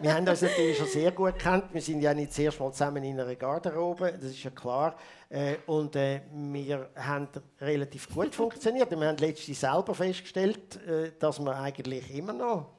[0.00, 1.64] wir haben uns natürlich schon sehr gut gekannt.
[1.72, 4.96] Wir sind ja nicht zuerst mal zusammen in einer Garderobe, das ist ja klar.
[5.28, 7.28] Äh, und äh, wir haben
[7.60, 8.90] relativ gut funktioniert.
[8.90, 12.78] Wir haben letztens selber festgestellt, äh, dass wir eigentlich immer noch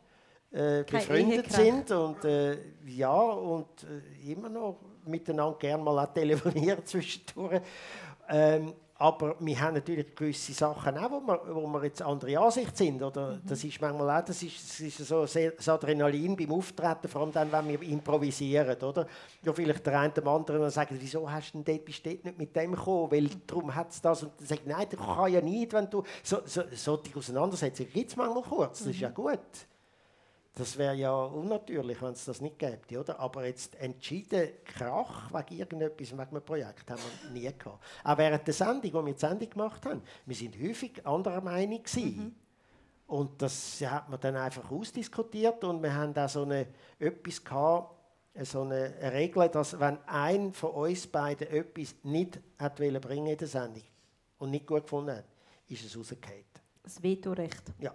[0.51, 7.62] äh, befreundet sind und äh, ja und äh, immer noch miteinander gerne mal telefonieren zwischendurch.
[8.30, 12.76] Ähm, aber wir haben natürlich gewisse Sachen auch, wo wir, wo wir jetzt andere Ansicht
[12.76, 13.02] sind.
[13.02, 13.36] Oder?
[13.36, 13.41] Mhm.
[13.47, 17.32] Das ist manchmal auch das ist, das ist so das Adrenalin beim Auftreten, vor allem
[17.32, 18.76] dann, wenn wir improvisieren.
[18.76, 19.08] Oder?
[19.41, 22.38] Ja, vielleicht der eine oder andere sagt, wieso hast du denn dort, bist du nicht
[22.38, 24.24] mit dem gekommen, weil darum hat es das.
[24.24, 26.04] Und dann sagt nein, das kann ja nicht, wenn du...
[26.22, 29.14] So, so, solche Auseinandersetzungen gibt es manchmal kurz, das ist ja mhm.
[29.14, 29.39] gut.
[30.60, 33.18] Das wäre ja unnatürlich, wenn es das nicht gäbe, oder?
[33.18, 37.82] Aber jetzt entschieden Krach wegen irgendetwas, wegen einem Projekt, haben wir nie gehabt.
[38.03, 41.82] Auch während der Sendung, wo wir die Sendung gemacht haben, wir sind häufig anderer Meinung
[41.95, 42.36] Mhm.
[43.07, 46.68] Und das hat man dann einfach ausdiskutiert und wir haben da so eine,
[46.99, 47.95] etwas gehabt,
[48.41, 53.47] so eine Regel, dass wenn ein von uns beiden etwas nicht hat bringen in der
[53.47, 53.84] Sendung
[54.39, 55.26] und nicht gut gefunden hat,
[55.70, 56.43] ist es rausgefallen.
[56.84, 57.64] Das Vetorecht.
[57.80, 57.93] Ja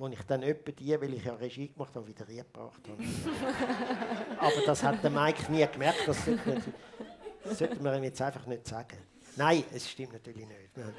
[0.00, 3.04] wo ich dann etwa die, weil ich ja Regie gemacht habe, wieder reingebracht habe.
[4.38, 6.62] Aber das hat der Mike nie gemerkt, das sollte, nicht,
[7.44, 8.96] das sollte man ihm jetzt einfach nicht sagen.
[9.36, 10.74] Nein, es stimmt natürlich nicht.
[10.74, 10.94] Wir haben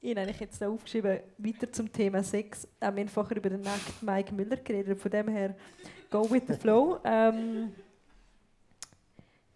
[0.00, 2.68] Ich habe jetzt aufgeschrieben, weiter zum Thema Sex.
[2.78, 5.56] Wir haben vorher über den nackten Mike Müller geredet, von dem her,
[6.10, 7.00] go with the flow.
[7.04, 7.72] Ähm,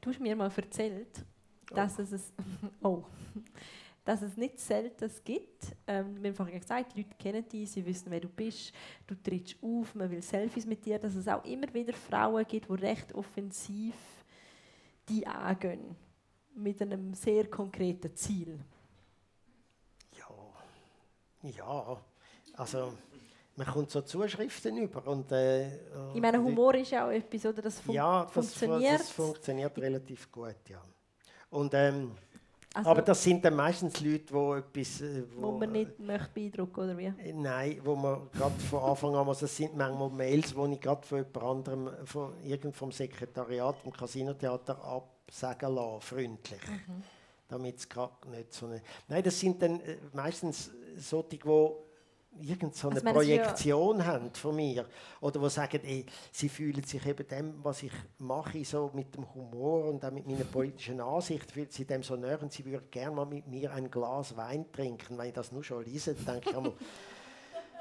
[0.01, 1.23] du hast mir mal erzählt,
[1.67, 2.03] dass oh.
[2.03, 2.33] es...
[2.83, 3.05] Oh
[4.05, 5.77] dass es nicht selten gibt.
[5.87, 8.73] Ähm, wir haben vorhin gesagt, die Leute kennen dich, sie wissen, wer du bist,
[9.07, 12.69] du trittst auf, man will Selfies mit dir, dass es auch immer wieder Frauen gibt,
[12.69, 13.95] die recht offensiv
[15.09, 15.97] die angehen,
[16.55, 18.59] mit einem sehr konkreten Ziel.
[20.17, 21.97] Ja, ja,
[22.55, 22.93] also
[23.57, 25.77] man kommt so Zuschriften über und äh,
[26.15, 29.01] ich meine Humor ist ja auch etwas, oder das, fun ja, das funktioniert.
[29.01, 30.81] das funktioniert relativ gut, ja.
[31.51, 32.13] Und ähm,
[32.75, 35.01] also, aber das sind dann meistens Leute, die etwas...
[35.01, 37.07] Äh, wo, wo man nicht möchte beeindrucken oder wie?
[37.07, 39.29] Äh, nein, wo man gerade von Anfang an...
[39.29, 43.77] Also es sind manchmal Mails, die ich gerade von jemand anderem, von irgend vom Sekretariat
[43.85, 46.67] im Casinotheater absagen lasse, freundlich.
[46.67, 47.03] Mhm.
[47.49, 48.81] Damit es gerade nicht so eine...
[49.09, 51.39] Nein, das sind dann äh, meistens solche, die
[52.41, 54.87] irgend so eine also Projektion ja haben von mir
[55.21, 59.33] oder wo sagen, ey, sie fühlen sich eben dem, was ich mache, so mit dem
[59.35, 62.91] Humor und auch mit meiner politischen Ansicht, fühlen sie dem so näher und sie würden
[62.91, 65.19] gerne mal mit mir ein Glas Wein trinken.
[65.19, 66.73] Wenn ich das nur schon lese, dann denke ich einmal,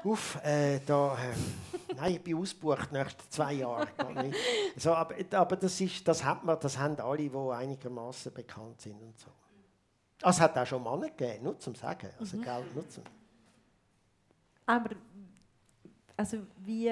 [0.04, 3.86] Uff, äh, da, äh, nein, ich bin ausgebucht nächste zwei Jahre.
[4.76, 9.00] so, aber aber das, ist, das, hat man, das haben alle, die einigermaßen bekannt sind
[9.00, 9.30] und so.
[10.24, 12.10] Es hat auch schon Männer gegeben, nur zum Sagen.
[12.18, 12.42] Also, mhm.
[12.42, 13.04] gell, nur zum
[14.66, 14.90] aber
[16.16, 16.90] also wie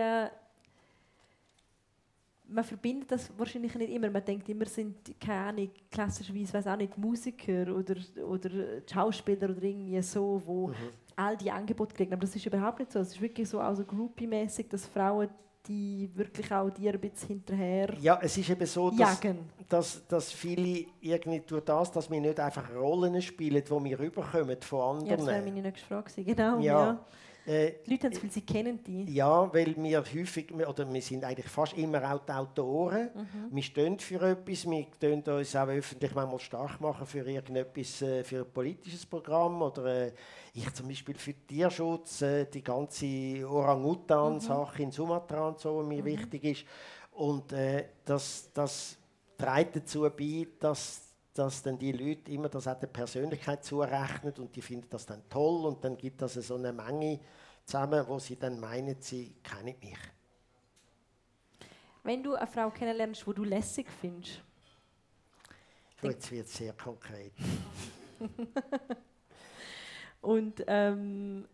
[2.50, 4.10] man verbindet das wahrscheinlich nicht immer.
[4.10, 7.94] Man denkt immer, sind keine Ahnung, klassischerweise weiß auch nicht Musiker oder,
[8.26, 8.50] oder
[8.90, 10.74] Schauspieler oder irgendwie so, wo mhm.
[11.16, 12.12] all die Angebote kriegen.
[12.12, 12.98] Aber das ist überhaupt nicht so.
[12.98, 15.28] Es ist wirklich so also groupie-mäßig, dass Frauen
[15.66, 19.20] die wirklich auch dir ein bisschen hinterher Ja, es ist eben so, dass,
[19.68, 24.56] dass, dass viele irgendwie durch das, dass wir nicht einfach Rollen spielen, die wir rüberkommen
[24.62, 25.06] von anderen.
[25.06, 26.58] Ja, das wäre meine nächste Frage genau.
[26.60, 26.62] Ja.
[26.62, 27.04] ja.
[27.46, 29.12] Äh, die Leute haben das Gefühl, sie kennen die.
[29.14, 33.10] Ja, weil wir häufig, oder wir sind eigentlich fast immer auch die Autoren.
[33.14, 33.54] Mhm.
[33.54, 38.24] Wir stehen für etwas, wir stehen uns auch öffentlich manchmal stark machen für irgendetwas, äh,
[38.24, 40.12] für ein politisches Programm oder äh,
[40.52, 44.84] ich zum Beispiel für Tierschutz, äh, die ganze Orang-Utan-Sache mhm.
[44.84, 46.06] in Sumatra und so, mir mhm.
[46.06, 46.64] wichtig ist.
[47.12, 48.98] Und äh, das, das
[49.36, 54.54] trägt dazu bei, dass dass dann die Leute immer das auch der Persönlichkeit zurechnen und
[54.54, 57.20] die finden das dann toll und dann gibt es so eine Menge
[57.64, 59.98] zusammen, wo sie dann meinen, sie kennen mich.
[62.02, 64.42] Wenn du eine Frau kennenlernst, die du lässig findest,
[66.02, 67.32] Oh, jetzt wird es sehr konkret.
[70.22, 71.46] und ähm,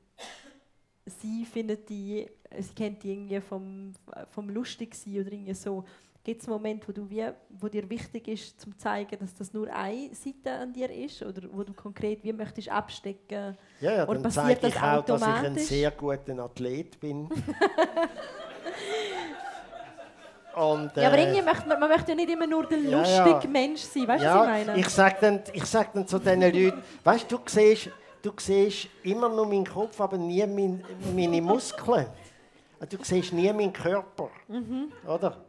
[1.05, 3.93] sie findet die, sie kennt die irgendwie vom,
[4.31, 5.85] vom lustig sein oder irgendwie so.
[6.27, 9.33] Gibt es einen Moment, wo, du wie, wo dir wichtig ist, zum zu zeigen, dass
[9.33, 11.22] das nur eine Seite an dir ist?
[11.22, 13.57] Oder wo du konkret wie möchtest abstecken?
[13.81, 17.29] Ja, ja dann zeige ich auch, dass ich ein sehr guter Athlet bin.
[20.57, 22.99] und, Ja, aber äh, irgendwie möchte man, man möchte ja nicht immer nur der Ja,
[22.99, 23.49] lustige ja.
[23.49, 24.09] Mensch sein.
[24.09, 24.81] Weißt du, ja, was ich meine?
[24.81, 28.89] ich sage dann, ich sag dann zu diesen Leuten, weißt du, du siehst, du siehst
[29.05, 32.09] immer nur meinen Kopf, aber nie mein, meine Muskeln.
[32.91, 34.29] Du siehst nie meinen Körper.
[34.49, 34.91] Mhm.
[35.07, 35.46] Oder?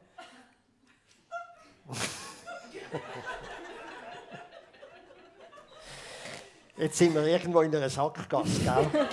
[6.77, 9.07] Jetzt sind wir irgendwo in einer Sackgasse, gell?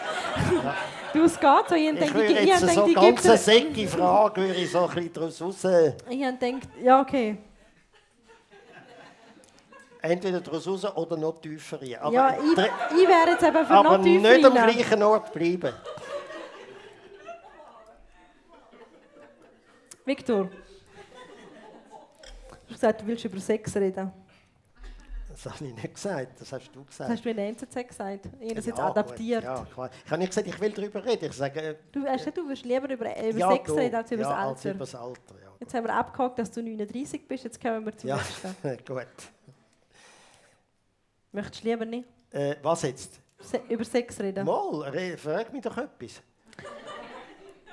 [1.15, 1.75] du, es geht so.
[1.75, 4.41] Ich Ich denke, würde ich, jetzt so denke, ich, ganz gebe eine dir- säcke Frage
[4.43, 5.65] würde ich so ein bisschen daraus raus,
[6.11, 7.39] ich gedacht, ja, okay.
[10.03, 11.97] entweder daraus raus oder noch tiefer rein.
[12.03, 12.43] Aber, ja, ich,
[13.01, 14.71] ich wäre jetzt eben für aber noch tiefer nicht am rein.
[14.75, 15.73] gleichen Ort bleiben.
[20.05, 20.51] Victor,
[22.75, 24.13] gesagt, du willst über Sex reden.
[25.31, 27.11] Das habe ich nicht gesagt, das hast du Das gesagt.
[27.11, 28.27] hast du in der NZZ gesagt.
[28.39, 29.41] Ich habe das jetzt Ja, adaptiert.
[29.45, 29.91] Gut, ja, klar.
[30.05, 31.25] Ich habe nicht gesagt, ich will darüber reden.
[31.25, 34.13] Ich sage, äh, Du hast gesagt, du würdest lieber über, über ja, Sex reden als
[34.13, 34.71] über ja, das als Alter.
[34.71, 35.35] über das Alter.
[35.43, 37.45] Ja, Jetzt haben wir abgehakt, dass du 39 bist.
[37.45, 38.17] Jetzt kommen wir zum ja.
[38.17, 38.85] nächsten.
[38.95, 39.07] gut.
[41.33, 43.21] Möchtest du lieber nicht Äh, was jetzt?
[43.41, 44.47] Se über Sex reden?
[44.47, 46.23] Mal, re- frag mich doch etwas.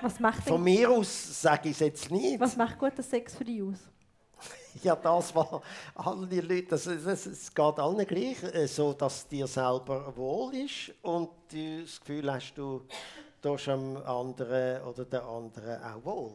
[0.01, 2.39] Was macht, Von denn, mir aus sage ich es jetzt nicht.
[2.39, 3.77] was macht guter Sex für dich aus?
[4.83, 5.61] Ja, das war
[5.95, 10.53] alle die Leute, das, das, es geht allen gleich, äh, so dass dir selber wohl
[10.55, 12.81] ist und du das Gefühl hast, du
[13.41, 16.31] tust am anderen oder der anderen auch wohl.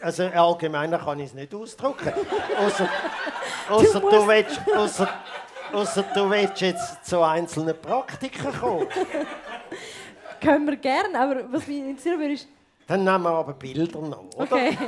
[0.00, 2.12] Also allgemeiner kann ich es nicht ausdrücken.
[2.58, 2.88] Ausser,
[3.68, 5.08] ausser, du willst, ausser,
[5.72, 8.88] ausser du willst jetzt zu einzelnen Praktiken kommen.
[10.40, 12.48] Können wir gerne, aber was mich interessieren würde, ist,
[12.86, 14.44] Dann nehmen wir aber Bilder noch, oder?
[14.44, 14.78] okay.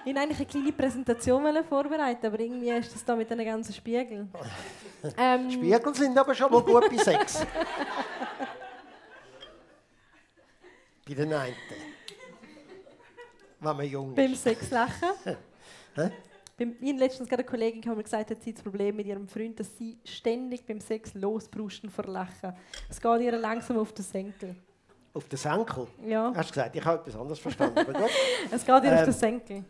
[0.00, 3.72] Ich wollte eigentlich eine kleine Präsentation vorbereiten, aber irgendwie ist das da mit den ganzen
[3.74, 4.32] Spiegeln.
[5.18, 7.46] Ähm, Spiegel sind aber schon mal gut bei Sex.
[11.06, 11.54] bei den einen.
[13.60, 14.42] Wenn man jung beim ist.
[14.42, 15.08] Sex lachen.
[16.56, 19.06] Beim, ich habe letztens gerade eine Kollegin mir gesagt hat, sie hat das Problem mit
[19.06, 22.52] ihrem Freund, dass sie ständig beim Sex losbrusten vor Lachen.
[22.88, 24.54] Es geht ihr langsam auf den Senkel.
[25.14, 25.86] Auf den Senkel.
[26.06, 27.78] Ja, Hast du gesagt, ich habe etwas anderes verstanden.
[28.50, 29.64] Es geht ihr auf Ähm, den Senkel.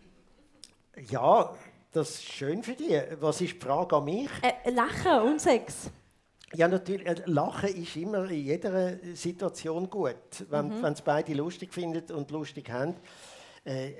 [1.08, 1.54] Ja,
[1.92, 3.00] das ist schön für dich.
[3.20, 4.28] Was ist die Frage an mich?
[4.42, 5.90] Äh, Lachen und Sex.
[6.54, 7.06] Ja, natürlich.
[7.06, 10.16] äh, Lachen ist immer in jeder Situation gut.
[10.48, 10.84] Wenn Mhm.
[10.84, 12.94] es beide lustig findet und lustig haben,
[13.64, 13.92] äh,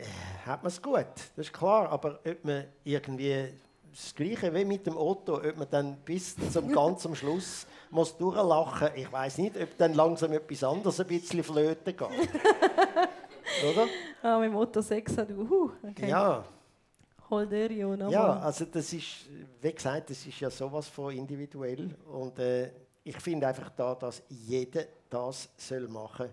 [0.46, 1.07] hat man es gut.
[1.36, 1.88] Das ist klar.
[1.90, 3.55] Aber ob man irgendwie
[3.92, 8.16] das Gleiche wie mit dem Auto, ob man dann bis zum ganz am Schluss muss
[8.16, 12.09] durchlachen, ich weiß nicht, ob dann langsam etwas anderes ein bisschen flöten geht.
[13.70, 13.86] Oder?
[14.22, 15.72] Ah, mit dem Sex hat du.
[15.88, 16.09] Okay.
[16.09, 16.44] Ja.
[17.31, 18.12] Holderio, nochmal.
[18.12, 19.26] Ja, also das ist,
[19.61, 21.95] wie gesagt, das ist ja sowas von individuell.
[22.12, 22.70] Und äh,
[23.05, 26.28] ich finde einfach da, dass jeder das soll machen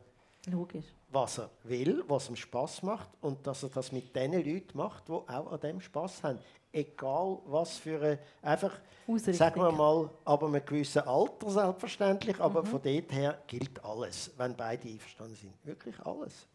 [0.51, 0.85] Logisch.
[1.09, 5.07] was er will, was ihm Spaß macht und dass er das mit den Leuten macht,
[5.07, 6.39] die auch an dem Spaß haben.
[6.71, 9.33] Egal was für eine, einfach, Ausrichtung.
[9.33, 14.55] sagen wir mal, ab einem gewissen Alter selbstverständlich, aber von dort her gilt alles, wenn
[14.55, 15.53] beide einverstanden sind.
[15.63, 16.45] Wirklich alles.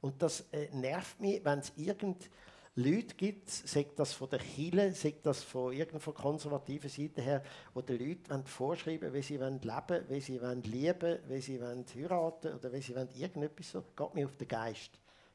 [0.00, 2.28] Und das äh, nervt mich, wenn es irgend
[2.76, 7.80] Leute gibt, sagt das von der Kirche, sagt das von irgendeiner konservativen Seite her, wo
[7.82, 11.84] die Leute wollen vorschreiben wie sie wollen leben wie sie wollen lieben wie sie wollen
[11.94, 13.84] heiraten oder wie sie wollen irgendetwas so.
[13.96, 14.90] Geht mir auf den Geist.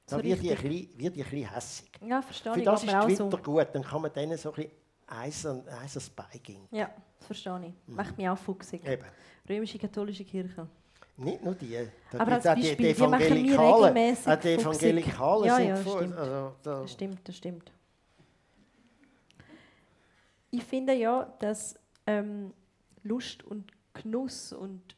[0.05, 0.89] Da So wird ich, ein richtig.
[0.89, 1.91] bisschen- wird ich ein bisschen hässig.
[2.05, 3.37] Ja, verstehe Für das ist Twitter so.
[3.37, 4.71] gut, dann kann man denen so ein bisschen
[5.07, 6.67] Eis an, Eis ans Bein geben.
[6.71, 7.73] Ja, das verstehe ich.
[7.95, 8.85] Macht mich auch fuchsig.
[8.85, 9.05] Eben.
[9.47, 10.67] Römische katholische Kirche.
[11.19, 11.77] Nicht nur die.
[12.11, 14.47] Da Aber als auch Beispiel, die machen mir regelmäßig Auch die.
[14.53, 16.15] Evangelikalen Ja, sind ja, vor- stimmt.
[16.17, 17.71] also, da, Das stimmt, das stimmt.
[20.51, 21.75] Ich finde ja, dass
[22.07, 22.53] ähm,
[23.03, 24.95] Lust und Genuss und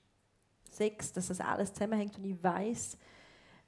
[0.69, 2.97] Sex, dass das alles zusammenhängt und ich weiß,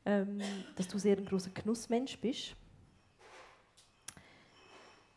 [0.05, 0.39] ähm,
[0.75, 2.55] dass du sehr ein großer Genussmensch bist.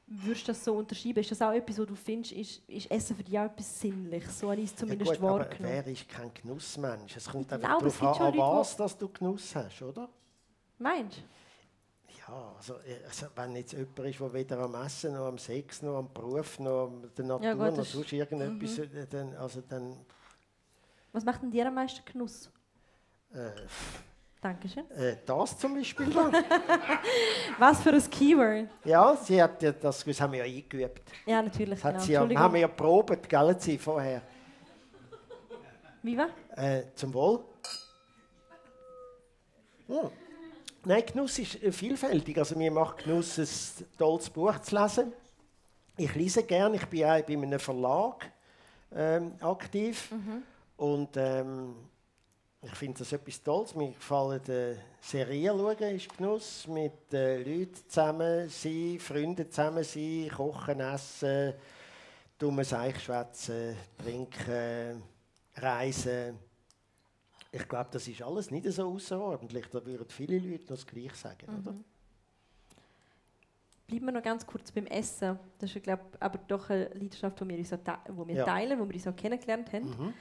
[0.08, 1.18] Würdest du das so unterschreiben?
[1.18, 4.38] Ist das auch etwas, wo du findest, ist, ist Essen für dich auch etwas Sinnliches?
[4.38, 5.74] So habe ich es ja zumindest gut, aber wahrgenommen.
[5.84, 7.16] wer ist kein Genussmensch?
[7.16, 10.08] Es kommt einfach darauf an, an Leute, was dass du Genuss hast, oder?
[10.78, 11.22] Meinst du?
[12.28, 12.74] Ja, also,
[13.06, 16.58] also wenn jetzt jemand ist, der weder am Essen, noch am Sex, noch am Beruf,
[16.60, 19.08] noch an der Natur, Ja, gut, noch sonst irgendetwas, Mhm.
[19.10, 19.96] dann, also dann,
[21.12, 22.48] Was macht denn dir am meisten Genuss?
[23.32, 23.50] äh,
[24.40, 24.88] Dankeschön.
[24.92, 26.30] äh, das zum Beispiel da.
[27.58, 28.68] Was für ein Keyword?
[28.84, 31.02] ja, sie hat ja das, das haben wir ja eingeübt.
[31.24, 31.80] Ja, natürlich.
[31.80, 32.04] Das hat Genau.
[32.04, 34.22] sie ja, haben wir ja probiert, gell, sie vorher.
[36.02, 36.28] Wie war?
[36.56, 37.40] Äh, zum Wohl.
[39.88, 40.10] Hm.
[40.84, 42.38] Nein, Genuss ist äh, vielfältig.
[42.38, 45.12] Also mir macht Genuss, ein tolles Buch zu lesen.
[45.96, 46.76] Ich lese gerne.
[46.76, 48.30] Ich bin auch bei einem Verlag
[48.94, 50.12] ähm, aktiv.
[50.76, 51.74] Und ähm,
[52.66, 53.74] ich finde das etwas Tolles.
[53.74, 56.66] Mir gefallen äh, Serien schauen, ist Genuss.
[56.66, 61.54] Mit äh, Leuten zusammen sein, Freunden zusammen sein, kochen, essen,
[62.38, 65.02] dummes Eichschwätzen, trinken,
[65.56, 66.38] reisen.
[67.52, 69.66] Ich glaube, das ist alles nicht so außerordentlich.
[69.70, 71.74] Da würden viele Leute noch das Gleiche sagen, oder?
[73.86, 75.38] Bleiben wir noch ganz kurz beim Essen.
[75.58, 78.44] Das ist, glaube aber doch eine Leidenschaft, die wir, uns auch te wo wir Ja.
[78.44, 79.88] teilen, wo wir uns auch kennengelernt haben.
[79.88, 80.14] Mhm.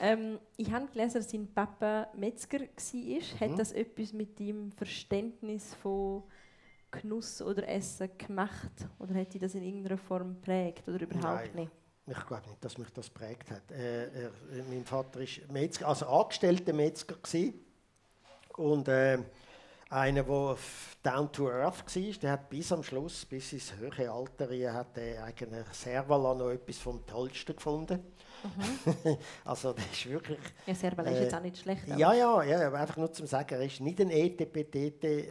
[0.00, 2.68] Ähm, ich habe gelesen, dass sein Papa Metzger war.
[2.68, 3.40] Mhm.
[3.40, 6.22] Hat das etwas mit deinem Verständnis von
[6.90, 8.72] Genuss oder Essen gemacht?
[8.98, 10.88] Oder hat dich das in irgendeiner Form geprägt?
[10.88, 11.66] Oder überhaupt Nein.
[11.66, 11.72] nicht?
[12.06, 13.70] Ich glaube nicht, dass mich das prägt hat.
[13.70, 14.30] Äh, äh,
[14.68, 17.14] mein Vater war Metzger, also angestellter Metzger.
[17.16, 17.54] Gewesen.
[18.56, 19.18] Und äh,
[19.90, 20.56] einer, der
[21.02, 25.24] down to earth war, der hat bis am Schluss, bis ins höhere Alter, hat er
[25.24, 28.00] eigentlich Servala noch etwas vom Tollsten gefunden.
[29.44, 30.38] also das ist wirklich...
[30.66, 31.86] Ja, ist Äh, jetzt auch nicht schlecht.
[31.88, 34.74] Ja, ja, ja, aber einfach nur zum Sagen, er war nicht ein ETPTT
[35.04, 35.26] äh,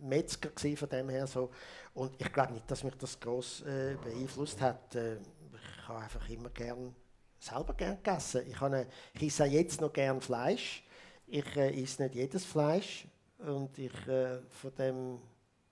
[0.00, 1.50] gewesen, von dem her so.
[1.94, 4.94] Und ich glaube nicht, dass mich das gross äh, beeinflusst hat.
[4.94, 6.94] Äh, ich habe einfach immer gern
[7.38, 8.42] selber gern gegessen.
[8.48, 10.84] Ich, habe, ich esse jetzt noch gern Fleisch.
[11.26, 13.06] Ich äh, esse nicht jedes Fleisch
[13.38, 15.18] und ich äh, von dem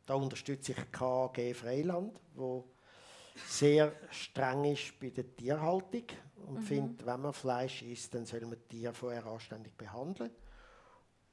[0.09, 2.65] da unterstütze ich KG Freiland, wo
[3.47, 6.05] sehr streng ist bei der Tierhaltung
[6.47, 10.31] und findet, wenn man Fleisch isst, dann soll man die Tiere vorher anständig behandeln.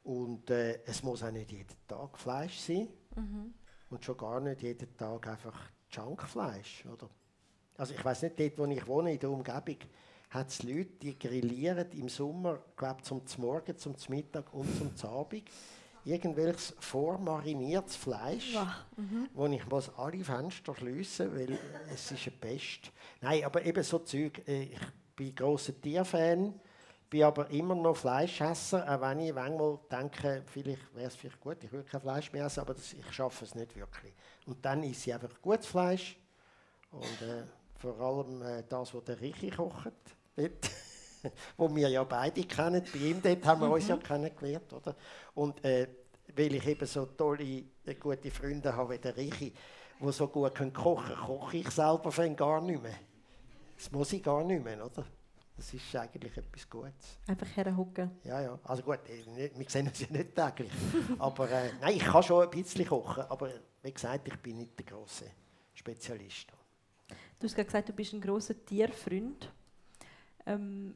[0.03, 2.88] Und äh, es muss auch nicht jeden Tag Fleisch sein.
[3.89, 6.86] Und schon gar nicht jeden Tag einfach Junkfleisch.
[6.86, 7.10] Oder?
[7.78, 9.80] Also ich weiß nicht, dort wo ich wohne, in der Umgebung,
[10.30, 15.49] hat es Leute, die grillieren im Sommer, glaube zum Morgen, zum Mittag und zum Abend
[16.06, 18.76] irgendwelches vormariniertes Fleisch, Wah,
[19.34, 21.58] wo ich muss alle Fenster schliessen weil
[21.93, 22.91] es ist eine Pest.
[23.22, 24.41] Nein, aber eben so Zeug.
[24.47, 24.80] äh, Ich
[25.16, 26.60] bin grosser Tierfan,
[27.10, 31.64] bin aber immer noch Fleischesser, auch wenn ich manchmal denke, vielleicht wäre es vielleicht gut,
[31.64, 34.14] ich würde kein Fleisch mehr essen, aber das, ich schaffe es nicht wirklich.
[34.45, 36.18] Und dann esse ich einfach gutes Fleisch
[36.91, 37.43] und äh,
[37.80, 39.91] vor allem äh, das, was der Richi kocht,
[41.58, 42.84] wo wir ja beide kennen.
[42.94, 44.96] Bei ihm dort haben wir uns ja kennengelernt, oder?
[45.34, 45.88] Und äh,
[46.36, 49.54] weil ich eben so tolle, äh, gute Freunde habe wie der Richi,
[50.00, 53.00] die so gut können kochen können, koche ich selber für ihn gar nicht mehr.
[53.78, 55.06] Das muss ich gar nicht mehr, oder?
[55.58, 57.18] Das ist eigentlich etwas Gutes.
[57.28, 58.12] Einfach herhocken.
[58.24, 58.60] Ja, ja.
[58.64, 60.72] Also gut, äh, wir sehen uns ja nicht täglich.
[61.18, 63.50] aber äh, nein, ich kann schon ein bisschen kochen, aber
[63.82, 65.26] wie gesagt, ich bin nicht der große
[65.74, 66.48] Spezialist.
[67.40, 69.52] Du hast gerade gesagt, du bist ein großer Tierfreund.
[70.46, 70.96] Ähm,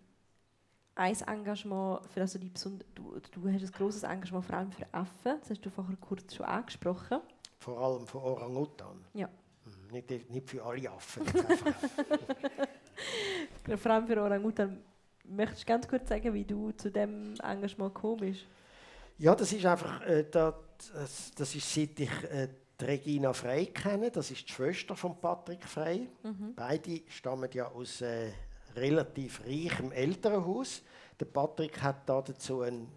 [0.99, 4.85] ein Engagement für also die Besonder du, du hast ein großes Engagement vor allem für
[4.93, 5.37] Affen.
[5.39, 7.19] Das hast du vorher kurz schon angesprochen.
[7.57, 9.03] Vor allem für Orang-Utan.
[9.13, 9.27] Ja.
[9.65, 11.23] Mhm, Nicht, nicht für alle Affen.
[13.77, 14.81] Vor allem für Orangutan.
[15.25, 18.41] Möchtest du ganz kurz sagen, wie du zu dem Engagement gekommen bist?
[19.17, 20.53] ja, das ist einfach, äh, das,
[21.35, 22.47] das- ist seit ich äh,
[22.81, 26.07] Regina Frey kenne, das ist die Schwester von Patrick Frey.
[26.55, 28.31] Beide stammen ja aus äh,
[28.75, 30.83] relativ reichem Elternhaus.
[31.19, 32.87] Der Patrick hat da dazu einen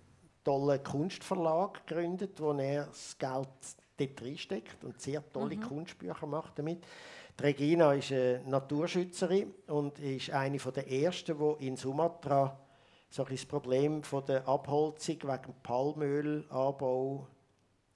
[0.44, 3.48] tollen Kunstverlag gegründet, wo er das Geld
[3.96, 6.84] dort reinsteckt und sehr tolle Kunstbücher macht damit.
[7.38, 12.58] Die Regina ist eine Naturschützerin und ist eine der ersten, die in Sumatra
[13.08, 17.26] so das Problem von der Abholzung wegen Palmölanbau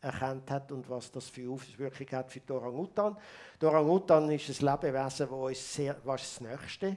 [0.00, 3.16] erkannt hat und was das für Auswirkungen hat für die Orang-Utan.
[3.60, 6.96] Der Orang-Utan ist ein Lebewesen, das uns sehr, was ist das Nächste,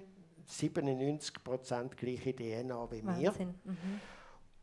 [0.50, 3.28] 97% gleiche DNA wie wir.
[3.28, 3.54] Wahnsinn.
[3.64, 4.02] Mhm.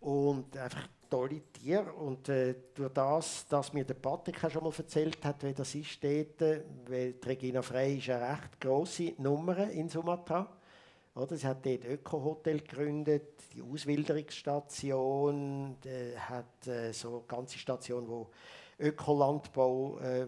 [0.01, 1.93] Und einfach tolle Tiere.
[1.93, 6.03] Und äh, durch das, dass mir der Patrick schon mal erzählt hat, wie das ist
[6.03, 10.49] dort, äh, weil die Regina Frey ist eine recht grosse Nummer in Sumatra.
[11.15, 11.37] Oder?
[11.37, 18.31] Sie hat dort Öko-Hotel gegründet, die Auswilderungsstation, äh, hat äh, so eine ganze Station, wo
[18.79, 20.27] Ökolandbau äh, äh,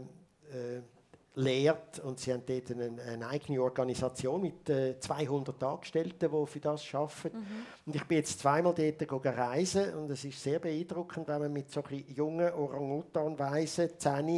[1.38, 2.00] lehrt.
[2.00, 6.94] Und sie haben dort eine, eine eigene Organisation mit äh, 200 Angestellten, die für das
[6.94, 7.38] arbeiten.
[7.38, 7.46] Mhm.
[7.86, 11.70] Und ich bin jetzt zweimal dort reisen und es ist sehr beeindruckend, wenn man mit
[11.70, 14.28] so jungen Orang-Utan-Weisen, 10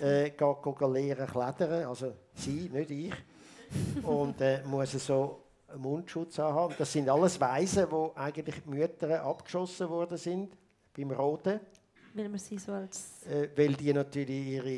[0.00, 1.84] äh, geht, geht lernen klettern.
[1.84, 3.14] Also sie, nicht ich.
[4.02, 6.74] und äh, muss so einen Mundschutz haben.
[6.78, 10.56] Das sind alles Weisen, wo eigentlich die Mütter abgeschossen worden sind
[10.96, 11.60] beim Roten.
[12.14, 13.26] Weil man sie so als...
[13.26, 14.70] Äh, weil die natürlich ihre,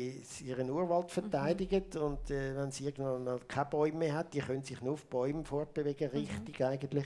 [0.45, 1.09] ihren Urwald mhm.
[1.09, 2.01] verteidigen mhm.
[2.01, 5.05] und äh, wenn sie irgendwann mal keine Bäume mehr hat, die können sich nur auf
[5.05, 6.17] Bäumen fortbewegen, mhm.
[6.17, 7.05] richtig eigentlich.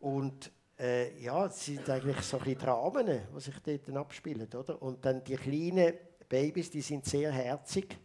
[0.00, 4.80] Und äh, ja, es sind eigentlich so ein Dramen, die sich dort abspielen, oder?
[4.82, 5.94] Und dann die kleinen
[6.28, 7.98] Babys, die sind sehr herzig.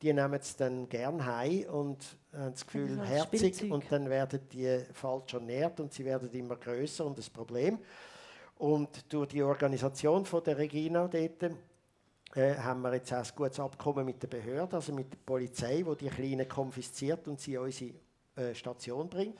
[0.00, 3.56] Die nehmen es dann gern heim und haben das Gefühl, herzig.
[3.56, 3.72] Spielzeug.
[3.72, 7.80] Und dann werden die falsch ernährt und sie werden immer größer und das Problem.
[8.58, 11.42] Und durch die Organisation von der Regina dort,
[12.34, 15.82] äh, haben wir jetzt auch ein gutes Abkommen mit der Behörde, also mit der Polizei,
[15.84, 17.92] wo die Kleinen konfisziert und sie in unsere
[18.36, 19.38] äh, Station bringt,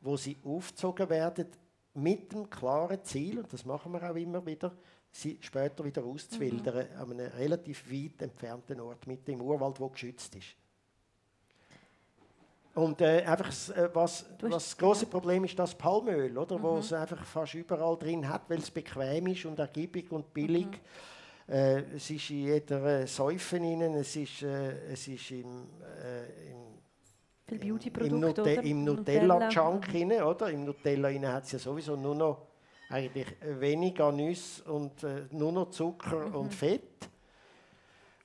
[0.00, 1.46] wo sie aufgezogen werden
[1.94, 4.72] mit dem klaren Ziel, und das machen wir auch immer wieder,
[5.10, 7.00] sie später wieder auszuwildern, mhm.
[7.00, 10.54] an einem relativ weit entfernten Ort, mit dem Urwald, wo geschützt ist.
[12.80, 16.62] Und äh, einfach, äh, was, was das große Problem ist, das Palmöl, oder, mhm.
[16.62, 20.66] wo es einfach fast überall drin hat, weil es bequem ist und ergiebig und billig.
[20.66, 21.54] Mhm.
[21.54, 25.66] Äh, es ist in jeder äh, Säufe drin, es ist, äh, es ist im,
[26.02, 30.30] äh, im, im, Nute im Nutella-Junk Nutella.
[30.30, 30.50] oder?
[30.50, 32.46] Im Nutella hat es ja sowieso nur noch
[32.88, 36.34] eigentlich weniger Nüsse und äh, nur noch Zucker mhm.
[36.34, 37.09] und Fett.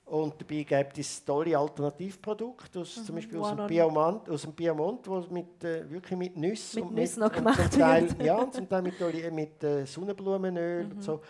[0.06, 3.06] Und dabei gibt es tolle Alternativprodukte, aus, mhm.
[3.06, 6.90] zum Beispiel aus dem, Piemont, aus dem Piemont, wo mit, äh, wirklich mit Nüssen mit
[6.90, 8.22] und Nüssen noch gemacht und zum Teil, wird.
[8.22, 10.92] Ja, zum Teil mit, mit äh, Sonnenblumenöl mhm.
[10.92, 11.22] und so.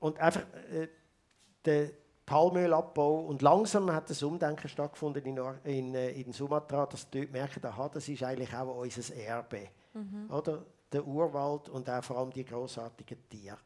[0.00, 0.42] Und einfach
[0.72, 0.88] äh,
[1.64, 1.90] der
[2.26, 3.20] Palmölabbau.
[3.20, 7.64] Und langsam hat das Umdenken stattgefunden in, in, äh, in Sumatra, dass die dort merken,
[7.64, 9.68] aha, das ist eigentlich auch unser Erbe.
[9.94, 10.28] Mhm.
[10.30, 10.64] Oder?
[10.90, 13.58] Der Urwald und auch vor allem die großartigen Tiere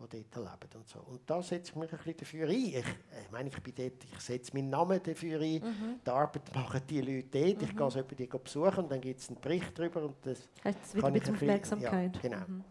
[0.00, 0.98] die dort leben und so.
[1.00, 2.54] Und da setze ich mich ein bisschen dafür ein.
[2.54, 5.54] Ich, ich meine, ich bin dort, ich setze meinen Namen dafür ein.
[5.54, 6.00] Mhm.
[6.04, 7.62] Die Arbeit machen die Leute dort.
[7.62, 7.68] Mhm.
[7.68, 10.04] Ich gehe so die besuchen und dann gibt es einen Bericht darüber.
[10.04, 12.16] Und das heißt, es wird mit Aufmerksamkeit.
[12.16, 12.46] Ja, genau.
[12.46, 12.64] Mhm.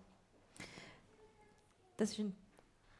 [1.97, 2.35] Das ist ein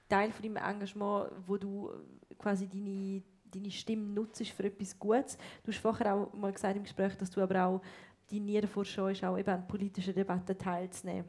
[0.08, 1.92] Teil von deinem Engagement, wo du
[2.38, 3.22] quasi deine,
[3.52, 5.38] deine Stimme nutzt für etwas Gutes.
[5.64, 7.82] Du hast vorher auch mal gesagt im Gespräch, dass du aber auch
[8.30, 11.26] die Niere vorscheust, auch eben an politischen Debatten teilzunehmen.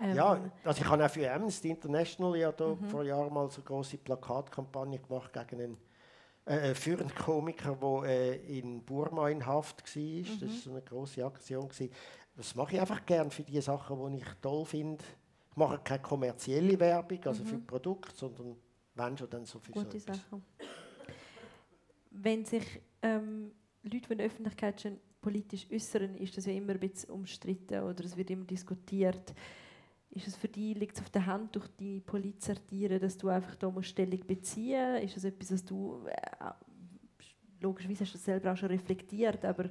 [0.00, 2.84] Ähm, ja, also ich habe auch für Amnesty International ja da mhm.
[2.84, 5.78] vor Jahren mal so eine große Plakatkampagne gemacht gegen einen
[6.44, 10.02] äh, für einen Komiker, der äh, in Burma in Haft war.
[10.02, 10.26] Mhm.
[10.40, 11.68] Das war so eine große Aktion.
[11.68, 11.90] Gewesen.
[12.36, 15.04] Das mache ich einfach gerne für die Sachen, die ich toll finde.
[15.50, 17.48] Ich mache keine kommerzielle Werbung, also mhm.
[17.48, 18.56] für Produkte, sondern
[18.94, 20.42] wenn schon dann so für Gute so Sachen.
[22.10, 22.64] Wenn sich
[23.02, 27.82] ähm, Leute, in der Öffentlichkeit schon politisch äußern, ist das ja immer ein bisschen umstritten
[27.82, 29.34] oder es wird immer diskutiert.
[30.14, 33.54] Ist es für dich, liegt es auf der Hand durch die Polizeiartiere, dass du einfach
[33.54, 35.04] da musst Stellung beziehen musst?
[35.04, 36.50] Ist es etwas, was du, äh,
[37.60, 39.70] logischerweise hast du das selber auch schon reflektiert, aber...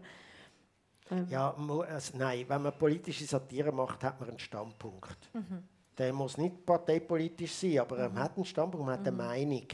[1.12, 5.30] Ähm ja, also nein, wenn man politische Satire macht, hat man einen Standpunkt.
[5.34, 5.64] Mhm.
[5.96, 8.18] Der muss nicht parteipolitisch sein, aber mhm.
[8.18, 9.18] er hat einen Standpunkt, man hat eine mhm.
[9.18, 9.68] Meinung.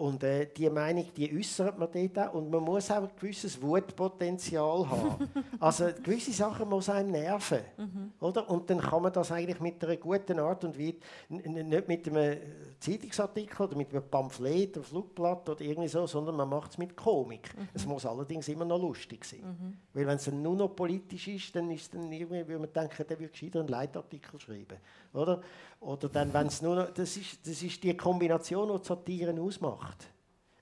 [0.00, 2.32] Und äh, diese Meinung, die äußert man dort auch.
[2.32, 5.28] Und man muss auch ein gewisses Wutpotenzial haben.
[5.60, 7.58] also gewisse Sachen muss einem nerven.
[7.76, 8.12] Mhm.
[8.18, 8.48] Oder?
[8.48, 10.94] Und dann kann man das eigentlich mit einer guten Art und Weise,
[11.28, 12.38] nicht mit einem
[12.80, 16.96] Zeitungsartikel oder mit einem Pamphlet, einem Flugblatt oder irgendwie so, sondern man macht es mit
[16.96, 17.54] Komik.
[17.54, 17.68] Mhm.
[17.74, 19.42] Es muss allerdings immer noch lustig sein.
[19.42, 19.76] Mhm.
[19.92, 23.20] Weil wenn es nur noch politisch ist, dann ist dann irgendwie, würde man denken, der
[23.20, 24.78] würde gescheiter einen Leitartikel schreiben.
[25.12, 25.42] Oder?
[25.80, 30.06] Oder dann, wenn es nur noch, das ist, das ist die Kombination, die Satire ausmacht.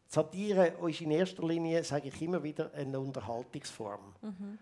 [0.07, 4.15] Satire ist in erster Linie, sage ich immer wieder, eine Unterhaltungsform.
[4.23, 4.59] Mhm.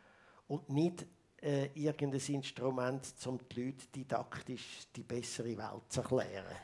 [0.48, 1.06] Und nicht
[1.42, 6.56] äh, irgendein Instrument, um die Leute didaktisch die bessere Welt zu erklären.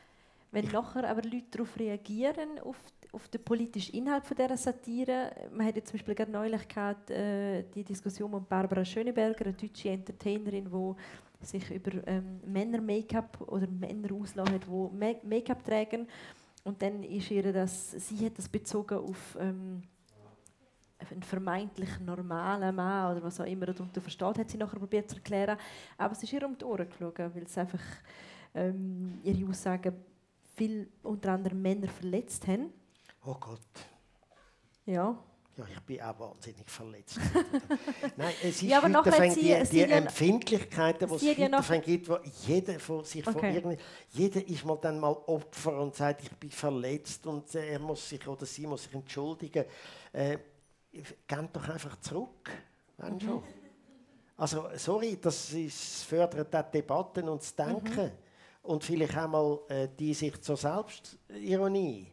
[0.50, 2.76] Wenn ich nachher aber Leute darauf reagieren, auf,
[3.12, 7.62] auf den politischen Inhalt von dieser Satire, man hat zum Beispiel gerade neulich gehabt, äh,
[7.74, 10.94] die Diskussion mit Barbara Schöneberger, eine deutsche Entertainerin, die
[11.46, 16.06] sich über ähm, Männer-Make-up oder Männer auslassen hat, die Make-up tragen.
[16.64, 19.82] Und dann ist ihr das, sie hat das bezogen auf ähm,
[21.10, 25.16] einen vermeintlich normalen Mann oder was auch immer darunter versteht, hat sie nachher probiert zu
[25.16, 25.58] erklären.
[25.98, 27.80] Aber es ist ihr um die Ohren geflogen, weil es einfach
[28.54, 29.94] ähm, ihre Aussagen
[30.54, 32.72] viel unter anderem Männer verletzt haben.
[33.24, 33.60] Oh Gott.
[34.86, 35.18] Ja.
[35.56, 37.18] Ja, ich bin auch wahnsinnig verletzt.
[38.16, 42.80] Nein, es ist ja, heute die, die Empfindlichkeiten, die es heute ja gibt, wo jeder
[42.80, 43.38] von sich okay.
[43.38, 43.78] von irgendwie,
[44.12, 48.08] jeder ist mal dann mal Opfer und sagt, ich bin verletzt und äh, er muss
[48.08, 49.66] sich oder sie muss sich entschuldigen.
[50.12, 50.38] Äh,
[50.90, 52.50] gehen doch einfach zurück.
[52.96, 53.42] Wenn schon.
[54.36, 58.04] Also, sorry, das ist, fördert auch Debatten und das Denken.
[58.04, 58.31] Mhm.
[58.62, 62.06] Und vielleicht auch mal äh, die sich zur Selbstironie.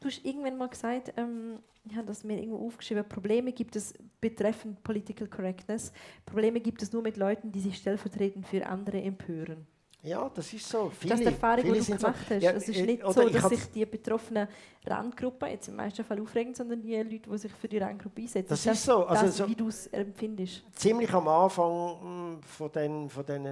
[0.00, 3.94] Du hast irgendwann mal gesagt, ähm, ich habe das mir irgendwo aufgeschrieben, Probleme gibt es
[4.20, 5.92] betreffend Political Correctness.
[6.24, 9.66] Probleme gibt es nur mit Leuten, die sich stellvertretend für andere empören.
[10.06, 10.90] Ja, das ist so.
[10.90, 12.42] Viele, das ist die Erfahrung, die du gemacht so, hast.
[12.42, 14.46] Ja, es ist äh, nicht so, dass sich die betroffenen
[14.86, 18.48] Randgruppen jetzt im meisten Fall aufregen, sondern die Leute, die sich für die Randgruppe einsetzen.
[18.48, 19.04] Das, das ist so.
[19.04, 20.62] Also das, so wie du es empfindest.
[20.76, 23.46] Ziemlich am Anfang hm, von, den, von, den,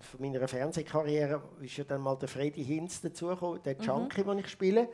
[0.00, 3.82] von meiner Fernsehkarriere ist ja dann mal der Freddy Hinz dazugekommen, der mhm.
[3.82, 4.28] Junkie, mhm.
[4.28, 4.88] den ich spiele.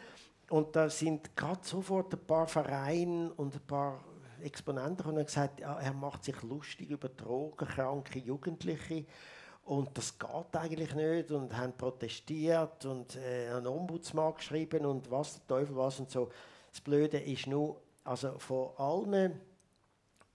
[0.48, 4.00] Und da sind gerade sofort ein paar Vereine und ein paar
[4.42, 9.04] Exponenten und haben gesagt, ja, er macht sich lustig über drogenkranke Jugendliche.
[9.64, 15.34] Und das geht eigentlich nicht und haben protestiert und äh, einen Ombudsmann geschrieben und was
[15.34, 16.30] der Teufel was und so.
[16.70, 19.40] Das Blöde ist nur, also von allen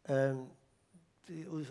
[0.07, 0.49] ähm,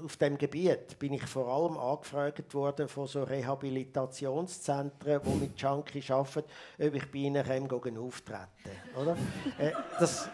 [0.04, 6.10] auf dem Gebiet bin ich vor allem angefragt worden von so Rehabilitationszentren, die mit Junkies
[6.10, 9.16] arbeiten, ob ich bei ihnen auftreten oder?
[9.58, 10.28] äh, das,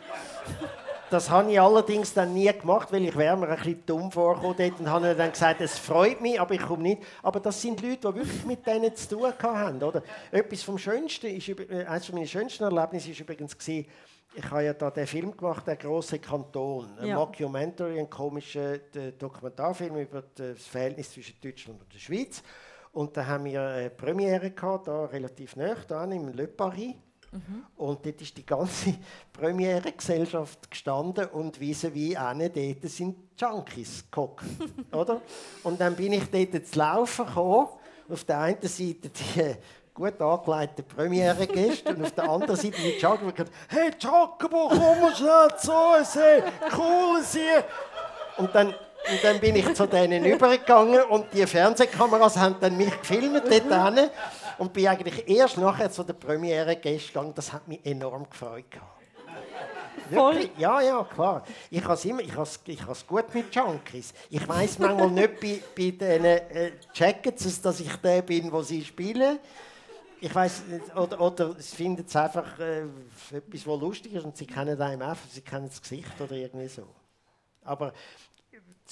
[1.13, 4.57] das habe ich allerdings dann nie gemacht, weil ich wäre mir ein bisschen dumm vorgekommen
[4.57, 7.03] dort und habe dann gesagt, es freut mich, aber ich komme nicht.
[7.23, 9.83] Aber das sind Leute, die wirklich mit denen zu tun haben.
[9.83, 10.03] Oder?
[10.31, 13.87] Etwas vom Schönsten, ist, äh, eines meiner schönsten Erlebnisse war übrigens, gewesen,
[14.35, 17.17] ich habe ja da den Film gemacht, der große Kanton, ein ja.
[17.17, 22.43] Mockumentary, ein komischer äh, Dokumentarfilm über das Verhältnis zwischen Deutschland und der Schweiz.
[22.93, 26.95] Und da haben wir eine Premiere gehabt, da relativ nah, da im Le Paris.
[27.33, 27.65] Mhm.
[27.77, 28.95] Und dort ist die ganze
[29.33, 34.45] Premiere-Gesellschaft gestanden und vis-à-vis -vis dort sind Junkies geguckt,
[34.93, 35.23] oder?
[35.65, 37.69] Und dann bin ich dort zu laufen gekommen.
[38.09, 39.55] Auf der einen Seite die
[39.95, 45.01] gut angeleiteten Premiere-Gäste und auf der anderen Seite die Junkies, die gesagt «Hey Jacobo, komm
[45.01, 46.43] mal schnell zu uns, hey,
[46.77, 47.41] cool Sie!»
[48.37, 48.75] Und dann
[49.11, 53.95] und dann bin ich zu denen übergegangen und die Fernsehkameras haben dann mich gefilmt dort
[53.95, 54.11] hin
[54.59, 57.33] und bin eigentlich erst nachher zu der Premiere gegangen.
[57.35, 58.65] Das hat mich enorm gefreut.
[60.13, 60.51] Voll.
[60.59, 61.45] Ja, ja, klar.
[61.71, 64.13] Ich habe es immer, ich has, ich has gut mit Junkies.
[64.31, 68.85] Ich weiß manchmal nicht bei, bei denen äh, checken dass ich der bin, wo sie
[68.85, 69.39] spielen.
[70.21, 70.63] Ich weiß
[70.95, 72.83] oder, oder sie finden es einfach äh,
[73.33, 76.69] etwas, was lustig ist und sie kennen einem einfach, sie kennen das Gesicht oder irgendwie
[76.69, 76.87] so.
[77.65, 77.93] Aber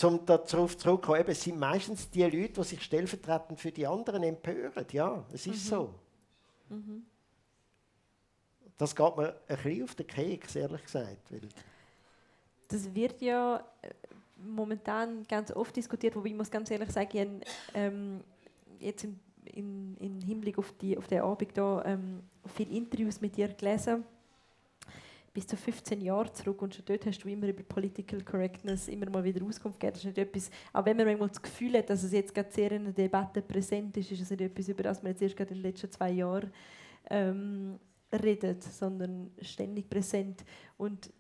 [0.00, 4.86] zum darauf zurückzukommen, es sind meistens die Leute, die sich stellvertretend für die anderen empören.
[4.92, 5.68] Ja, es ist mhm.
[5.68, 5.94] so.
[6.70, 7.02] Mhm.
[8.78, 11.30] Das geht mir ein bisschen auf den Keks, ehrlich gesagt.
[11.30, 11.40] Weil
[12.68, 13.90] das wird ja äh,
[14.42, 17.42] momentan ganz oft diskutiert, wobei ich muss ganz ehrlich sagen,
[17.74, 18.24] ähm,
[18.78, 22.22] jetzt im in, in Hinblick auf, die, auf den Abend da ähm,
[22.54, 24.04] viele Interviews mit dir gelesen
[25.32, 29.08] bis zu 15 Jahre zurück und schon dort hast du immer über Political Correctness immer
[29.08, 29.94] mal wieder Auskunft gegeben.
[29.94, 32.50] Das ist nicht etwas, auch wenn man manchmal das Gefühl hat, dass es jetzt gerade
[32.50, 35.36] sehr in der Debatte präsent ist, ist es nicht etwas, über das man jetzt erst
[35.36, 36.52] gerade in den letzten zwei Jahren
[37.08, 37.78] ähm,
[38.12, 40.44] redet, sondern ständig präsent.
[40.76, 41.12] Und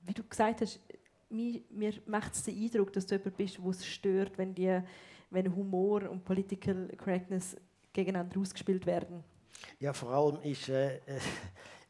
[0.00, 0.80] wie du gesagt hast,
[1.28, 4.80] mir, mir macht es den Eindruck, dass du jemand bist, wo es stört, wenn, die,
[5.28, 7.56] wenn Humor und Political Correctness
[7.92, 9.22] gegeneinander ausgespielt werden.
[9.80, 10.70] Ja, vor allem ist...
[10.70, 11.00] Äh,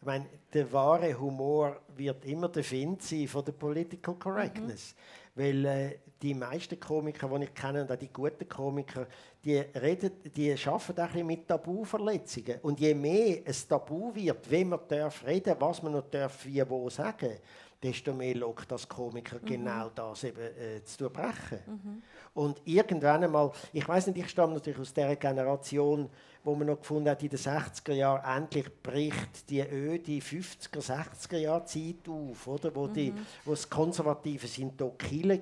[0.01, 4.95] ich meine, der wahre Humor wird immer der Find sein von der Political Correctness.
[4.95, 5.41] Mhm.
[5.41, 9.07] Weil äh, die meisten Komiker, die ich kenne, und auch die guten Komiker,
[9.45, 12.59] die, reden, die arbeiten auch ein mit Tabuverletzungen.
[12.63, 16.69] Und je mehr ein Tabu wird, wenn man darf reden, was man noch darf, wie
[16.69, 17.39] wo sagen,
[17.81, 19.47] desto mehr lockt das Komiker mhm.
[19.47, 21.61] genau das eben äh, zu durchbrechen.
[21.67, 22.03] Mhm.
[22.35, 26.09] Und irgendwann einmal, ich weiß nicht, ich stamme natürlich aus der Generation,
[26.45, 31.39] wo man noch gefunden hat, in den 60er Jahren, endlich bricht die öde 50er, 60er
[31.39, 32.75] Jahre Zeit auf, oder?
[32.75, 33.27] Wo, die, mhm.
[33.45, 35.39] wo das Konservative sind da Kille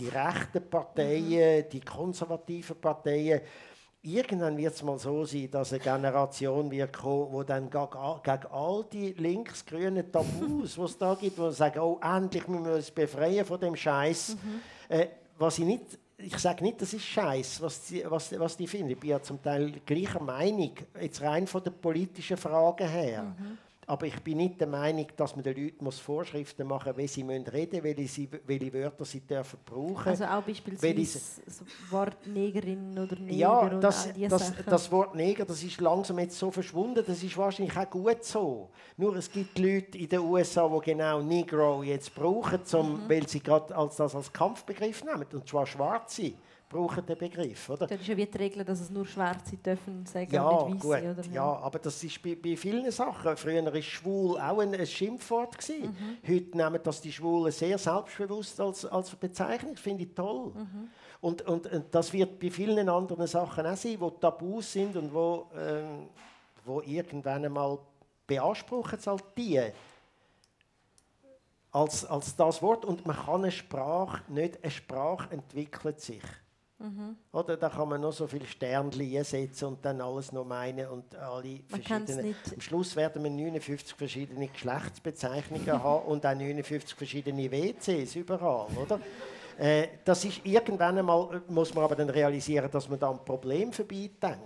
[0.00, 1.68] die rechten Parteien, mhm.
[1.70, 3.40] die konservativen Parteien.
[4.02, 8.46] Irgendwann wird es mal so sein, dass eine Generation wird kommen, die dann gegen, gegen
[8.50, 12.90] all die links-grünen Tabus, die es da gibt, die sagen, oh, endlich müssen wir uns
[12.90, 14.36] befreien von dem Scheiß.
[14.42, 14.60] Mhm.
[14.88, 18.66] Äh, was ich nicht ich sage nicht, das ist Scheiß, was die, was, was die
[18.66, 18.90] finden.
[18.90, 23.22] Ich bin ja zum Teil gleicher Meinung, jetzt rein von der politischen Frage her.
[23.22, 23.58] Mhm.
[23.90, 27.08] Aber ich bin nicht der Meinung, dass man den Leuten muss Vorschriften machen muss, wie
[27.08, 32.24] sie reden müssen, welche, sie, welche Wörter sie dürfen brauchen Also auch beispielsweise das Wort
[32.24, 37.02] Negerin oder Neger Ja, das, das, das, Wort Neger, das ist langsam jetzt so verschwunden,
[37.04, 38.70] das ist wahrscheinlich auch gut so.
[38.96, 43.08] Nur es gibt Leute in den USA, die genau Negro jetzt brauchen, zum, mhm.
[43.08, 46.34] weil sie gerade als, das als Kampfbegriff nehmen, und zwar Schwarze.
[46.70, 47.86] Brauchen den Begriff, oder?
[47.88, 50.82] Das ist ja wie die Regel, dass es nur Schwarze dürfen sagen Ja, und nicht
[50.82, 51.24] gut, Weiße, oder?
[51.32, 53.36] ja, aber das ist bei, bei vielen Sachen.
[53.36, 55.58] Früher war schwul auch ein, ein Schimpfwort.
[55.58, 55.96] Gewesen.
[56.26, 59.72] Heute nehmen das die Schwulen sehr selbstbewusst als, als Bezeichnung.
[59.74, 60.52] Das finde ich toll.
[61.20, 65.12] Und, und, und das wird bei vielen anderen Sachen auch sein, die Tabus sind und
[65.12, 66.08] wo, ähm,
[66.64, 67.78] wo irgendwann einmal
[68.28, 69.60] beanspruchen es halt die
[71.72, 72.84] als, als das Wort.
[72.84, 76.22] Und man kann eine Sprache nicht, eine Sprache entwickelt sich.
[77.32, 81.14] Oder da kann man noch so viele Sternchen einsetzen und dann alles noch meinen und
[81.14, 82.22] alle Man kann's verschiedene.
[82.28, 88.66] nicht- Am Schluss werden wir 59 verschiedene Geschlechtsbezeichnungen haben und auch 59 verschiedene WCs überall,
[88.82, 88.98] oder?
[89.58, 93.22] Äh, das ist irgendwann einmal äh, muss man aber dann realisieren, dass man da am
[93.24, 94.40] Problem vorbeidenkt.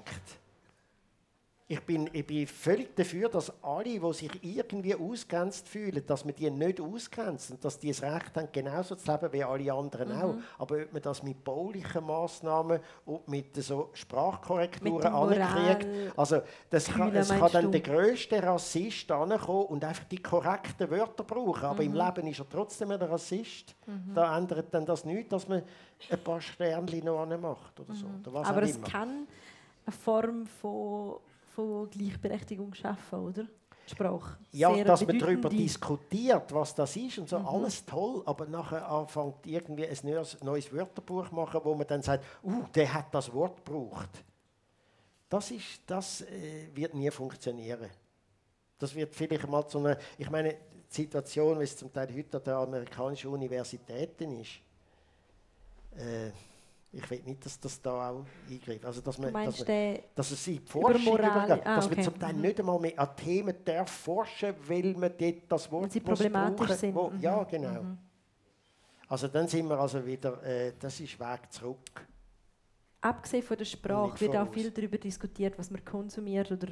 [1.67, 6.35] Ich bin, ich bin völlig dafür, dass alle, die sich irgendwie ausgrenzt fühlen, dass man
[6.35, 10.09] die nicht ausgrenzt und dass die das Recht haben, genauso zu leben wie alle anderen
[10.11, 10.15] Mhm.
[10.23, 10.35] auch.
[10.59, 17.15] Aber ob man das mit baulichen Massnahmen und mit so Sprachkorrekturen ankriegt, also das kann,
[17.17, 17.71] es kann dann du?
[17.71, 21.65] der grösste Rassist ankommen und einfach die korrekten Wörter brauchen.
[21.65, 21.95] Aber Mhm.
[21.95, 23.75] im Leben ist er trotzdem ein Rassist.
[24.15, 25.63] Da ändert dann das nichts, dass man
[26.11, 28.05] ein paar Sternchen noch macht oder so.
[28.05, 28.37] Oder Mhm.
[28.45, 29.27] Aber auch es kann
[29.87, 31.17] eine Form von,
[31.55, 33.47] von Gleichberechtigung schaffen, oder?
[33.87, 34.39] Sprache.
[34.51, 37.47] Ja, Sehr dass man darüber diskutiert, was das ist und so, Mhm.
[37.47, 42.25] alles toll, aber nachher anfängt irgendwie ein neues, neues Wörterbuch machen, wo man dann sagt,
[42.43, 44.09] uh, der hat das Wort gebraucht.
[45.29, 47.91] Das, ist, das äh, wird nie funktionieren.
[48.79, 52.39] Das wird vielleicht mal zu einer, ich meine, die Situation, wie es zum Teil heute
[52.39, 54.61] an den amerikanischen Universitäten ist,
[55.97, 56.31] äh,
[56.97, 58.85] ich will nicht, dass das da auch eingreift.
[58.85, 61.95] Also, dass man, dass man, dass es in die Forschung übergeht, ah, dass okay.
[61.97, 62.41] man zum Teil Mhm.
[62.41, 66.79] nicht einmal mehr an Themen darf forschen weil man dort das Wort sie problematisch brauchen,
[66.79, 66.95] sind.
[66.95, 67.21] Wo, Mhm.
[67.21, 67.85] Ja, genau.
[69.09, 72.07] Also dann sind wir also wieder, äh, das ist Weg zurück.
[73.01, 76.69] abgesehen von der Sprache wird auch viel darüber diskutiert, was man konsumiert oder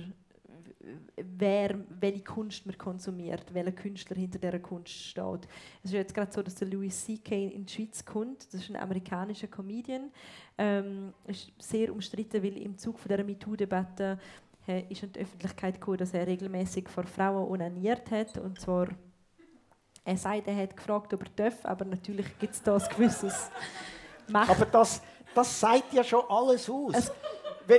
[1.17, 5.47] wer, welche Kunst man konsumiert, welcher Künstler hinter dieser Kunst steht.
[5.83, 7.47] Es ist jetzt gerade so, dass der Louis C.K.
[7.49, 8.47] in die Schweiz kommt.
[8.53, 10.11] Das ist ein amerikanischer Comedian.
[10.59, 14.19] Ähm, ist sehr umstritten, weil im Zug von dieser MeToo-Debatte
[14.67, 18.89] äh, ist in die Öffentlichkeit gekommen, dass er regelmäßig vor Frauen onaniert hat und zwar
[20.05, 23.51] er sagt, er hat gefragt, ob er darf, aber natürlich gibt es da ein gewisses
[24.29, 24.51] Macht.
[24.51, 25.01] Aber das,
[25.33, 26.95] das sagt ja schon alles aus.
[26.97, 27.13] Es-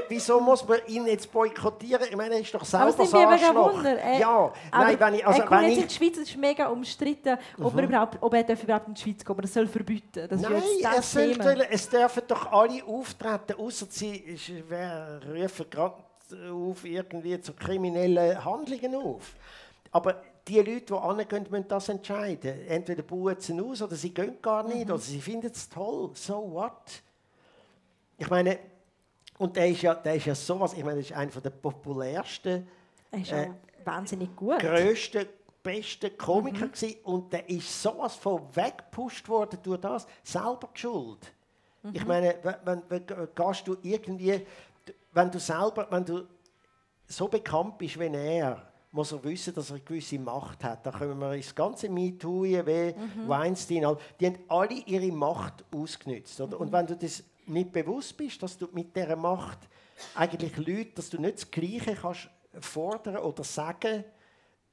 [0.09, 2.07] Wieso muss man ihn jetzt boykottieren?
[2.09, 3.73] Ich meine, er ist doch selber Aber mega Arschloch.
[3.73, 3.97] Wunder.
[3.97, 4.29] Er, ja,
[4.71, 6.37] aber nein, wenn ich, also er kommt wenn jetzt in ich, die Schweiz, es ist
[6.37, 9.67] mega umstritten, ob, er überhaupt, ob er darf überhaupt in die Schweiz kommen Das soll
[9.67, 10.27] verbieten.
[10.29, 15.95] Das Nein, er das soll, es dürfen doch alle auftreten, außer sie wer- rufen gerade
[16.51, 19.33] auf irgendwie zu kriminellen Handlungen auf.
[19.91, 22.67] Aber die Leute, die angehen, müssen das entscheiden.
[22.67, 24.93] Entweder bauen sie aus oder sie gehen gar nicht Mhm.
[24.93, 26.09] oder sie finden es toll.
[26.15, 27.01] So what?
[28.17, 28.57] Ich meine,
[29.43, 32.67] und der ist ja, der ist ja sowas, ich meine, das ist einer der populärsten
[33.11, 33.49] Er ist äh,
[33.83, 34.59] wahnsinnig gut.
[34.59, 35.25] grössten,
[35.61, 36.71] besten Komiker Mhm.
[36.71, 41.33] gewesen und der ist sowas von weggepusht worden durch das, selber geschuld.
[41.83, 41.91] Mhm.
[41.93, 42.55] Ich meine, wenn,
[42.89, 44.45] wenn, wenn gehst du irgendwie,
[45.11, 46.23] wenn du selber, wenn du
[47.07, 50.85] so bekannt bist wie er, muss er wissen, dass er eine gewisse Macht hat.
[50.85, 53.27] Da können wir ins ganze MeToo, wie Mhm.
[53.27, 56.39] Weinstein, die haben alle ihre Macht ausgenutzt.
[56.39, 56.55] Oder?
[56.55, 56.61] Mhm.
[56.61, 59.59] Und wenn du das nicht bewusst bist, dass du mit dieser Macht
[60.15, 62.29] eigentlich Leute, dass du nicht das Gleiche kannst
[62.59, 64.03] fordern oder sagen,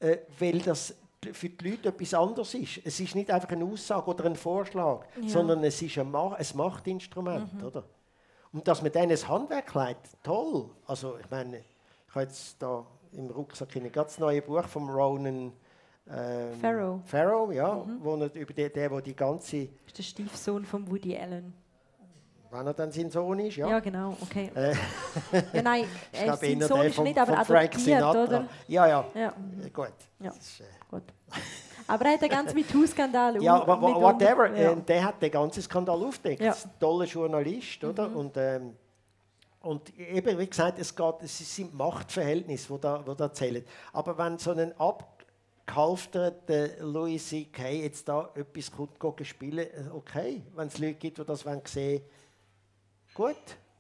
[0.01, 0.95] äh, weil das
[1.33, 2.81] für die Leute etwas anderes ist.
[2.85, 5.29] Es ist nicht einfach eine Aussage oder ein Vorschlag, Ja.
[5.29, 7.63] sondern es ist ein, Ma ein Machtinstrument.
[7.63, 7.85] Oder?
[8.53, 10.71] Und dass man denen das Handwerk leitet, toll.
[10.87, 15.53] Also ich meine, ich habe jetzt da im Rucksack ein ganz neues Buch von Ronan
[16.11, 17.01] ähm, Farrow.
[17.05, 20.91] Farrow, ja, wo er, über den, der, der die ganze, Das ist der Stiefsohn von
[20.91, 21.53] Woody Allen.
[22.51, 23.69] Wenn er dann sein Sohn ist, ja.
[23.69, 24.51] Ja, genau, okay.
[24.55, 24.75] Äh,
[25.53, 28.49] Ja, nein, ich er glaube sein eher Sohn ist von, nicht, aber adoptiert, oder?
[28.69, 29.29] Ja, ja, Ja,
[29.65, 29.93] äh, gut.
[30.19, 30.31] Ja.
[30.31, 31.03] Ist, äh, gut.
[31.87, 33.43] Aber er hat einen ganz MeToo-Skandal.
[33.43, 34.57] Ja, whatever.
[34.57, 34.73] ja.
[34.73, 36.43] äh, Der hat den ganzen Skandal aufgedeckt.
[36.43, 36.53] Ja.
[36.53, 38.15] Ein toller Journalist, oder?
[38.15, 38.77] Und, ähm,
[39.61, 43.65] und eben, wie gesagt, es, geht, es sind Machtverhältnisse, die da, wo da zählen.
[43.93, 47.69] Aber wenn so ein abgehalfterter Louis C.K.
[47.83, 50.43] jetzt da etwas gut spielen, äh, okay.
[50.55, 52.03] Wenn es Leute gibt, die das wollen sehen
[53.15, 53.37] gut.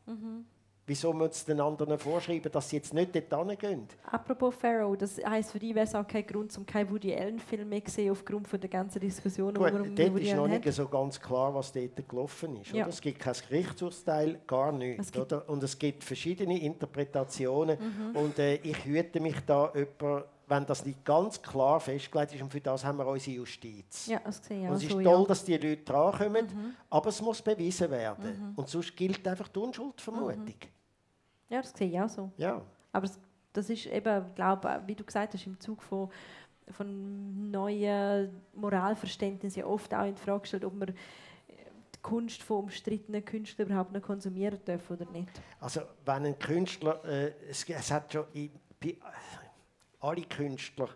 [0.06, 0.44] Mhm.
[0.90, 3.86] Wieso muss es den anderen vorschreiben, dass sie jetzt nicht dort hingehen?
[4.10, 7.68] Apropos Pharaoh, das heisst für dich wäre es auch kein Grund, um keinen Woody Allen-Film
[7.68, 10.66] mehr zu sehen, aufgrund von der ganzen Diskussion, die um dort Woody ist noch nicht
[10.66, 10.72] hat.
[10.72, 12.72] so ganz klar, was dort gelaufen ist.
[12.72, 12.88] Ja.
[12.88, 15.16] Es gibt kein Gerichtsurteil, gar nichts.
[15.16, 15.48] Oder?
[15.48, 17.78] Und es gibt verschiedene Interpretationen.
[17.78, 18.16] Mhm.
[18.16, 22.42] Und äh, ich hüte mich da, jemand, wenn das nicht ganz klar festgelegt ist.
[22.42, 24.06] Und für das haben wir unsere Justiz.
[24.08, 25.24] Ja, das sehe ich Und es ist so, toll, ja.
[25.24, 28.52] dass die Leute drankommen, aber es muss bewiesen werden.
[28.56, 30.56] Und sonst gilt einfach die Unschuldvermutung.
[31.48, 32.32] Ja, das sehe ich auch so.
[32.36, 32.60] Ja.
[32.92, 33.18] Aber es,
[33.52, 36.10] das ist eben, glaube wie du gesagt hast, im Zug von,
[36.68, 43.24] von neuen Moralverständnissen ja oft auch in Frage gestellt, ob man die Kunst von umstrittenen
[43.24, 45.28] Künstlern überhaupt noch konsumieren darf oder nicht.
[45.60, 48.50] Also wenn ein Künstler, äh, es, es hat schon in,
[50.00, 50.88] alle Künstler,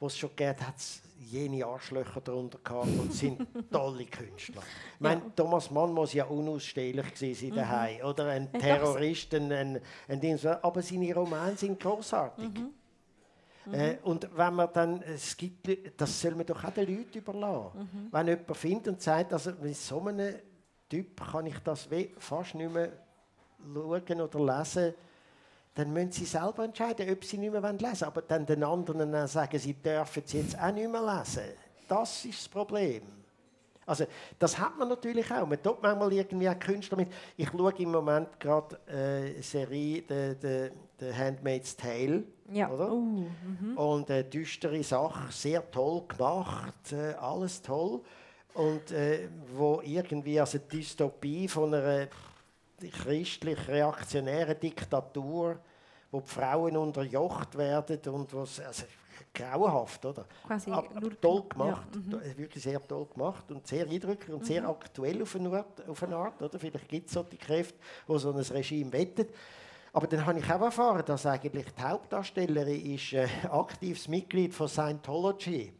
[0.00, 0.74] die es schon gegeben hat,
[1.18, 4.62] jene Arschlöcher darunter gehabt und sind tolle Künstler.
[4.94, 9.80] Ich meine, Thomas Mann muss ja unausstehlich gewesen sein daheim, oder ein Terrorist, ein, ein,
[10.08, 10.50] ein Ding, so.
[10.50, 12.50] aber seine Romane sind großartig.
[13.70, 15.68] Äh, und wenn man dann, es gibt,
[16.00, 18.08] das soll man doch auch den Leuten überlassen.
[18.10, 20.34] Wenn jemand findet und sagt, also mit so einem
[20.88, 21.88] Typ kann ich das
[22.18, 22.92] fast nicht mehr
[23.72, 24.94] schauen oder lesen,
[25.74, 28.02] dann müssen sie selber entscheiden, ob sie nicht mehr lesen wollen.
[28.02, 31.52] Aber dann den anderen dann sagen, sie dürfen es jetzt auch nicht mehr lesen.
[31.88, 33.02] Das ist das Problem.
[33.84, 34.06] Also,
[34.38, 35.46] das hat man natürlich auch.
[35.46, 37.08] Man tut manchmal irgendwie auch Künstler mit.
[37.36, 40.70] Ich schaue im Moment gerade äh, eine Serie, «The, the,
[41.00, 42.22] the Handmaid's Tale».
[42.52, 42.70] Ja.
[42.70, 42.92] Oder?
[42.92, 43.76] Oh, mhm.
[43.76, 48.00] Und eine düstere Sache, sehr toll gemacht, äh, alles toll.
[48.54, 52.08] Und äh, wo irgendwie also die Dystopie von einer
[52.90, 55.58] christlich-reaktionären Diktatur,
[56.10, 58.84] wo die Frauen unterjocht werden und was also
[59.34, 60.26] grauenhaft, oder?
[60.46, 62.10] Quasi aber, aber nur- toll gemacht, ja, mhm.
[62.10, 66.02] to- wirklich sehr toll gemacht und sehr eindrücklich und sehr aktuell auf eine Art, auf
[66.02, 66.58] eine Art oder?
[66.58, 67.78] Vielleicht gibt es solche Kräfte,
[68.08, 69.34] die so ein Regime wettet.
[69.94, 74.66] Aber dann habe ich auch erfahren, dass eigentlich die Hauptdarstellerin ist äh, aktives Mitglied von
[74.68, 75.72] Scientology.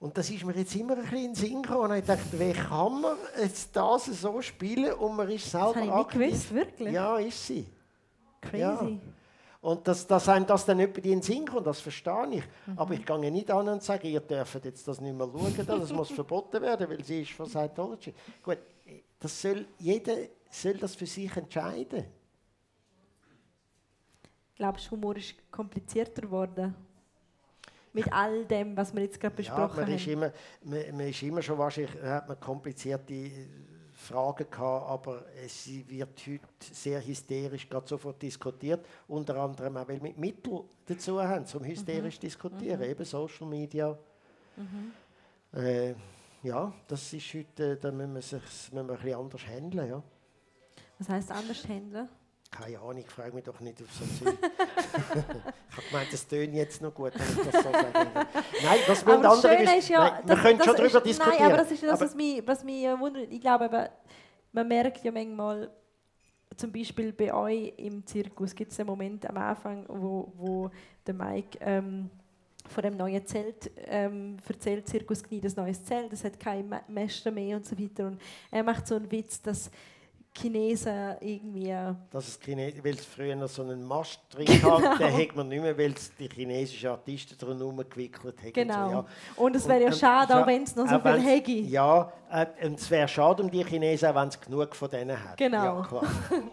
[0.00, 1.90] Und das ist mir jetzt immer ein bisschen in den Sinn gekommen.
[1.90, 5.76] Und ich dachte, wie kann man jetzt das so spielen und man ist selber Das
[5.76, 6.92] habe ich nicht gewusst, wirklich.
[6.92, 7.66] Ja, ist sie.
[8.40, 8.58] Crazy.
[8.58, 8.98] Ja.
[9.60, 12.44] Und dass, dass einem das dann nicht in den Sinn kommt, das verstehe ich.
[12.66, 12.78] Mhm.
[12.78, 15.92] Aber ich gehe nicht an und sage, ihr dürft jetzt das nicht mehr schauen, das
[15.92, 18.14] muss verboten werden, weil sie ist von Scientology.
[18.42, 18.58] Gut,
[19.18, 20.16] das soll, jeder
[20.50, 22.06] soll das für sich entscheiden.
[24.56, 26.74] Glaubst du, Humor ist komplizierter geworden?
[27.92, 30.12] Mit all dem, was wir jetzt gerade Ja, besprochen man ist, haben.
[30.12, 30.32] immer,
[30.64, 33.46] man, man ist immer schon wahrscheinlich, hat man komplizierte äh,
[33.92, 36.40] Fragen gehabt, aber es wird heute
[36.72, 42.16] sehr hysterisch gerade sofort diskutiert, unter anderem auch, weil wir Mittel dazu haben, zum hysterisch
[42.16, 42.20] Mhm.
[42.20, 43.98] diskutieren, eben Social Media.
[45.52, 45.94] Äh,
[46.42, 49.88] ja, das ist heute, äh, da müssen wir, sich, müssen wir ein bisschen anders handeln,
[49.90, 50.02] ja.
[50.98, 52.08] Was heisst anders handeln?
[52.50, 54.36] Keine Ahnung, ich frage mich doch nicht auf so Zeug.
[54.42, 57.86] ich habe gemeint, das tönt jetzt noch gut, wenn ich das so sage.
[57.94, 61.36] Nein, das Aber das andere Schöne ist ja, Nein, wir können schon darüber diskutieren.
[61.38, 63.30] Nein, aber das ist das, Aber- was mich, was mich äh, wundert.
[63.30, 63.86] Ich glaube, eben,
[64.52, 65.70] man merkt ja manchmal,
[66.56, 70.70] zum Beispiel bei euch im Zirkus gibt es einen Moment am Anfang, wo, wo
[71.06, 72.10] der Mike ähm,
[72.68, 76.82] von dem neuen Zelt ähm, erzählt, Zirkus Knie, das neues Zelt, es hat keine Me-
[76.88, 78.08] Mäste mehr und so weiter.
[78.08, 78.20] Und
[78.50, 79.70] er macht so einen Witz, dass
[80.36, 81.74] Chinesen irgendwie...
[82.10, 84.80] Dass es Chines weil es früher noch so einen Mast drin Genau.
[84.80, 88.52] hat, den hat man nicht mehr, weil es die chinesischen Artisten drum gewickelt haben.
[88.52, 88.86] Genau.
[88.88, 89.04] So, ja.
[89.36, 91.20] Und es wäre ja Und, ähm, schade, scha- auch wenn es noch so auch viel
[91.20, 91.50] hätte.
[91.50, 95.36] Ja, äh, und es wäre schade um die Chinesen, wenn es genug von denen hat.
[95.36, 95.80] Genau.
[95.80, 96.02] Ja, klar.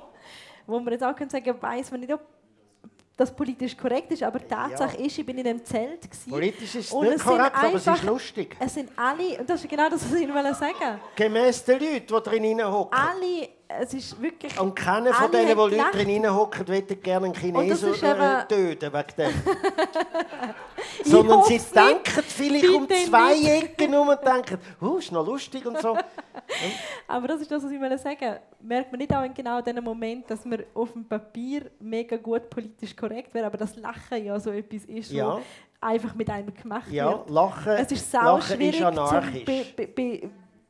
[0.66, 2.22] wo man jetzt auch können sagen weiß man nicht, ob
[3.16, 6.88] das politisch korrekt ist, aber Tatsache ist, ich bin in einem Zelt gewesen, Politisch ist
[6.88, 8.56] es Und nicht es korrekt, aber es ist einfach- lustig.
[8.60, 11.80] es sind alle, und das ist genau das, was ich Ihnen wollte sagen, Gemäss den
[11.80, 12.96] Leuten, die drin hocken.
[12.96, 17.36] alle, es ist wirklich, Und keiner von denen, die Leute drin hocken, möchten gerne einen
[17.36, 19.32] Chinesen ist äh, eben- töten wegen dem.
[21.04, 23.64] Sondern sie denken vielleicht um zwei nicht.
[23.80, 25.98] Ecken um und denken, huh, ist noch lustig und so.
[27.08, 29.84] aber das ist das, was ich wollte sagen, merkt man nicht auch in genau diesem
[29.84, 34.40] Moment, dass man auf dem Papier mega gut politisch korrekt wäre, aber das Lachen ja
[34.40, 35.40] so etwas ist, Ja.
[35.82, 37.30] einfach mit einem gemacht Ja, wird.
[37.30, 39.46] Lachen, Es ist Lachen schwierig, ist zum, anarchisch.
[39.46, 40.30] be, be, be,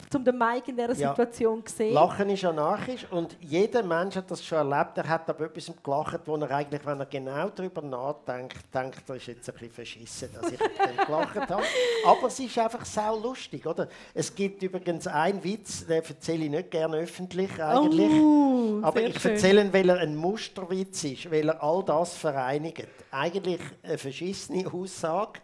[0.09, 1.09] zum den Mike in dieser Ja.
[1.09, 1.93] Situation zu sehen.
[1.93, 4.97] Lachen ist anarchisch und jeder Mensch hat das schon erlebt.
[4.97, 9.17] Er hat aber etwas gelacht, wo er eigentlich, wenn er genau darüber nachdenkt, denkt, das
[9.17, 11.63] ist jetzt ein bisschen verschissen, dass ich dann gelacht habe.
[12.05, 13.89] Aber es ist einfach sau lustig, oder?
[14.13, 18.09] Es gibt übrigens einen Witz, den erzähle ich nicht gerne öffentlich eigentlich.
[18.11, 22.87] Oh, aber ich erzähle ihn, weil er ein Musterwitz ist, weil er all das vereinigt.
[23.11, 25.41] Eigentlich eine verschissene Aussage,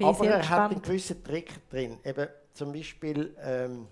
[0.00, 0.82] aber er hat einen gespannt.
[0.84, 1.98] gewissen Trick drin.
[2.04, 3.88] Eben zum Beispiel, ähm,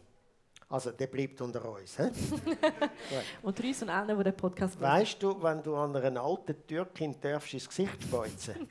[0.68, 1.96] also der bleibt unter uns.
[1.96, 2.04] He?
[3.42, 4.92] Und uns und allen, die den Podcast hören.
[4.92, 8.68] Weißt du, wenn du an einer alten Türkin darfst ins Gesicht speuzen,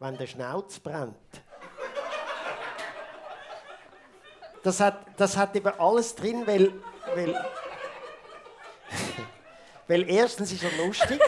[0.00, 1.16] wenn der Schnauz brennt.
[4.62, 6.72] Das hat, das hat eben alles drin, weil,
[7.14, 7.34] weil,
[9.88, 11.20] weil erstens ist er lustig,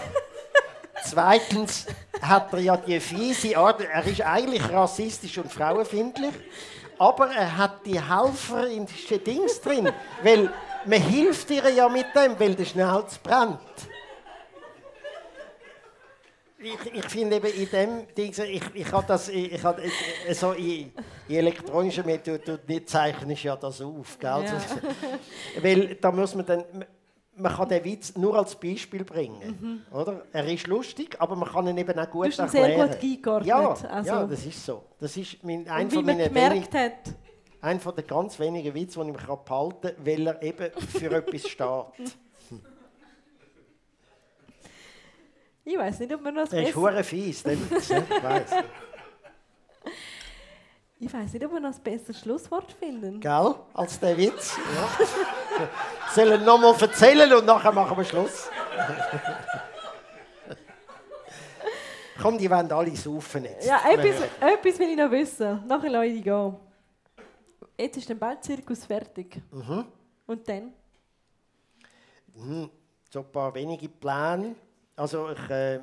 [1.04, 1.86] Zweitens
[2.22, 6.32] hat er ja die fiese Art, er ist eigentlich rassistisch und frauenfindlich,
[6.98, 9.90] aber er hat die Helfer in den Dings drin,
[10.22, 10.50] weil
[10.86, 13.58] man hilft ihr ja mit dem, weil der Schnauz brennt.
[16.58, 19.82] Ich, ich finde eben in dem Ding, ich, ich habe das, ich, ich habe,
[20.32, 20.92] so in,
[21.28, 24.44] in elektronischen Medien, du, nicht zeichnen ja das auf, gell?
[24.44, 24.60] Ja.
[25.62, 26.64] Weil da muss man dann,
[27.36, 29.96] man kann den Witz nur als Beispiel bringen, mhm.
[29.96, 30.22] oder?
[30.32, 32.88] Er ist lustig, aber man kann ihn eben auch gut du hast erklären.
[32.88, 33.46] sehr gut eingeordnet.
[33.46, 34.10] Ja, also.
[34.10, 34.82] ja, das ist so.
[35.00, 37.14] Das ist mein, ein von meinen gemerkt hat.
[37.60, 41.10] Ein von den ganz wenigen Witze, die ich mich behalten kann, weil er eben für
[41.16, 42.16] etwas steht.
[45.66, 46.52] Ich weiß nicht, ob man das.
[46.52, 48.50] Er ist hure fies, der Witz, ich weiß.
[51.04, 53.20] Ich weiß nicht, ob wir noch ein besseres Schlusswort finden.
[53.20, 53.54] Gell?
[53.74, 54.56] Als der Witz.
[54.56, 55.06] Ja.
[56.14, 58.48] Sollen noch mal erzählen und nachher machen wir Schluss.
[62.22, 63.66] Komm, die wollen alle saufen jetzt.
[63.66, 65.62] Ja, etwas, etwas will ich noch wissen.
[65.66, 66.56] Nachher lasse ich gehen.
[67.78, 69.42] Jetzt ist der Ballzirkus fertig.
[69.50, 69.84] Mhm.
[70.26, 70.72] Und dann?
[72.34, 72.70] Mhm.
[73.12, 74.54] So ein paar wenige Pläne.
[74.96, 75.80] Also ich äh,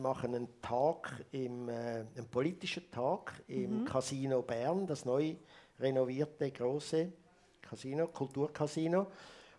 [0.00, 3.84] mache einen Tag, im, äh, einen politischen Tag im mhm.
[3.84, 5.34] Casino Bern, das neu
[5.78, 7.12] renovierte große
[7.60, 9.06] Casino, Kulturcasino,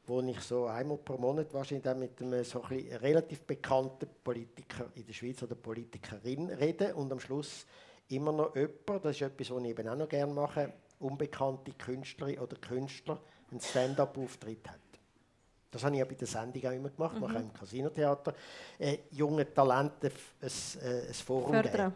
[0.05, 5.05] wo ich so einmal pro Monat wahrscheinlich mit einem so ein relativ bekannten Politiker in
[5.05, 7.65] der Schweiz oder Politikerin rede und am Schluss
[8.09, 12.39] immer noch jemand, das ist etwas, was ich eben auch noch gerne mache, unbekannte Künstlerin
[12.39, 13.21] oder Künstler
[13.51, 14.88] einen Stand-up-Auftritt hat.
[15.71, 17.35] Das habe ich ja bei der Sendung auch immer gemacht, mhm.
[17.35, 18.33] im Casinotheater.
[18.77, 20.47] Äh, junge Talente ein,
[20.81, 21.93] äh, ein Forum Fördern.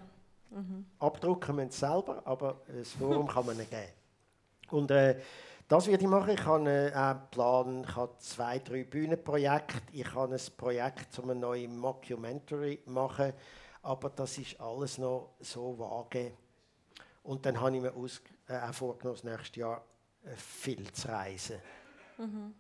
[0.52, 0.68] geben.
[0.68, 0.86] Mhm.
[1.00, 3.92] Abdrucken müssen sie selber, aber ein Forum kann man ihnen geben.
[4.70, 5.20] Und äh,
[5.68, 6.30] das werde ich machen.
[6.32, 9.82] Ich habe äh, einen Plan, ich habe zwei, drei Bühnenprojekte.
[9.92, 13.34] Ich habe ein Projekt, um ein neues Mockumentary zu machen.
[13.82, 16.34] Aber das ist alles noch so vage.
[17.24, 19.84] Und dann habe ich mir aus, äh, auch vorgenommen, das nächste Jahr
[20.24, 21.58] äh, viel zu reisen.
[22.18, 22.54] Mhm.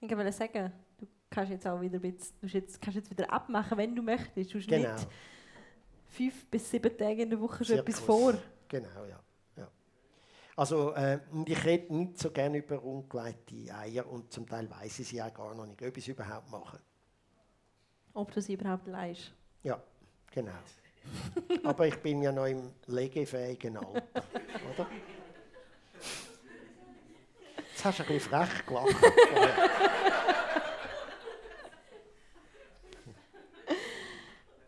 [0.00, 3.76] Ich wollte sagen, du kannst jetzt auch wieder, bisschen, du jetzt, kannst jetzt wieder abmachen,
[3.76, 4.52] wenn du möchtest.
[4.54, 4.92] Du hast genau.
[4.92, 5.08] nicht
[6.08, 8.34] fünf bis sieben Tage in der Woche schon etwas vor.
[8.68, 9.20] Genau, ja.
[9.56, 9.68] ja.
[10.56, 15.08] Also, äh, ich rede nicht so gerne über ungelegte Eier und zum Teil weiß ich
[15.08, 16.80] sie auch gar noch nicht, ob ich es überhaupt mache.
[18.14, 19.32] Ob du sie überhaupt leist?
[19.62, 19.80] Ja,
[20.32, 20.52] genau.
[21.64, 24.02] Aber ich bin ja noch im legefähigen Alter,
[24.74, 24.86] oder?
[27.80, 28.94] Jetzt hast du ein bisschen frech gelacht.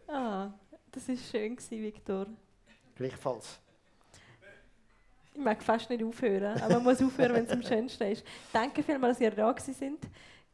[0.09, 0.48] ah,
[0.90, 2.26] das war schön, Viktor.
[2.97, 3.59] Gleichfalls.
[5.34, 8.24] Ich mag fast nicht aufhören, aber man muss aufhören, wenn es am schönsten ist.
[8.51, 10.09] Danke vielmals, dass ihr da sind.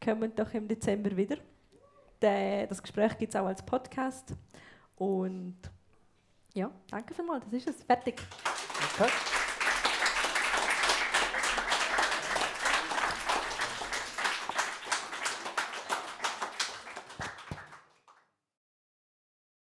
[0.05, 1.37] Kommen doch im Dezember wieder.
[2.19, 4.35] Das Gespräch gibt es auch als Podcast.
[4.97, 5.59] Und
[6.55, 7.85] ja, danke vielmals, das ist es.
[7.85, 8.21] Fertig.
[8.99, 9.38] Okay.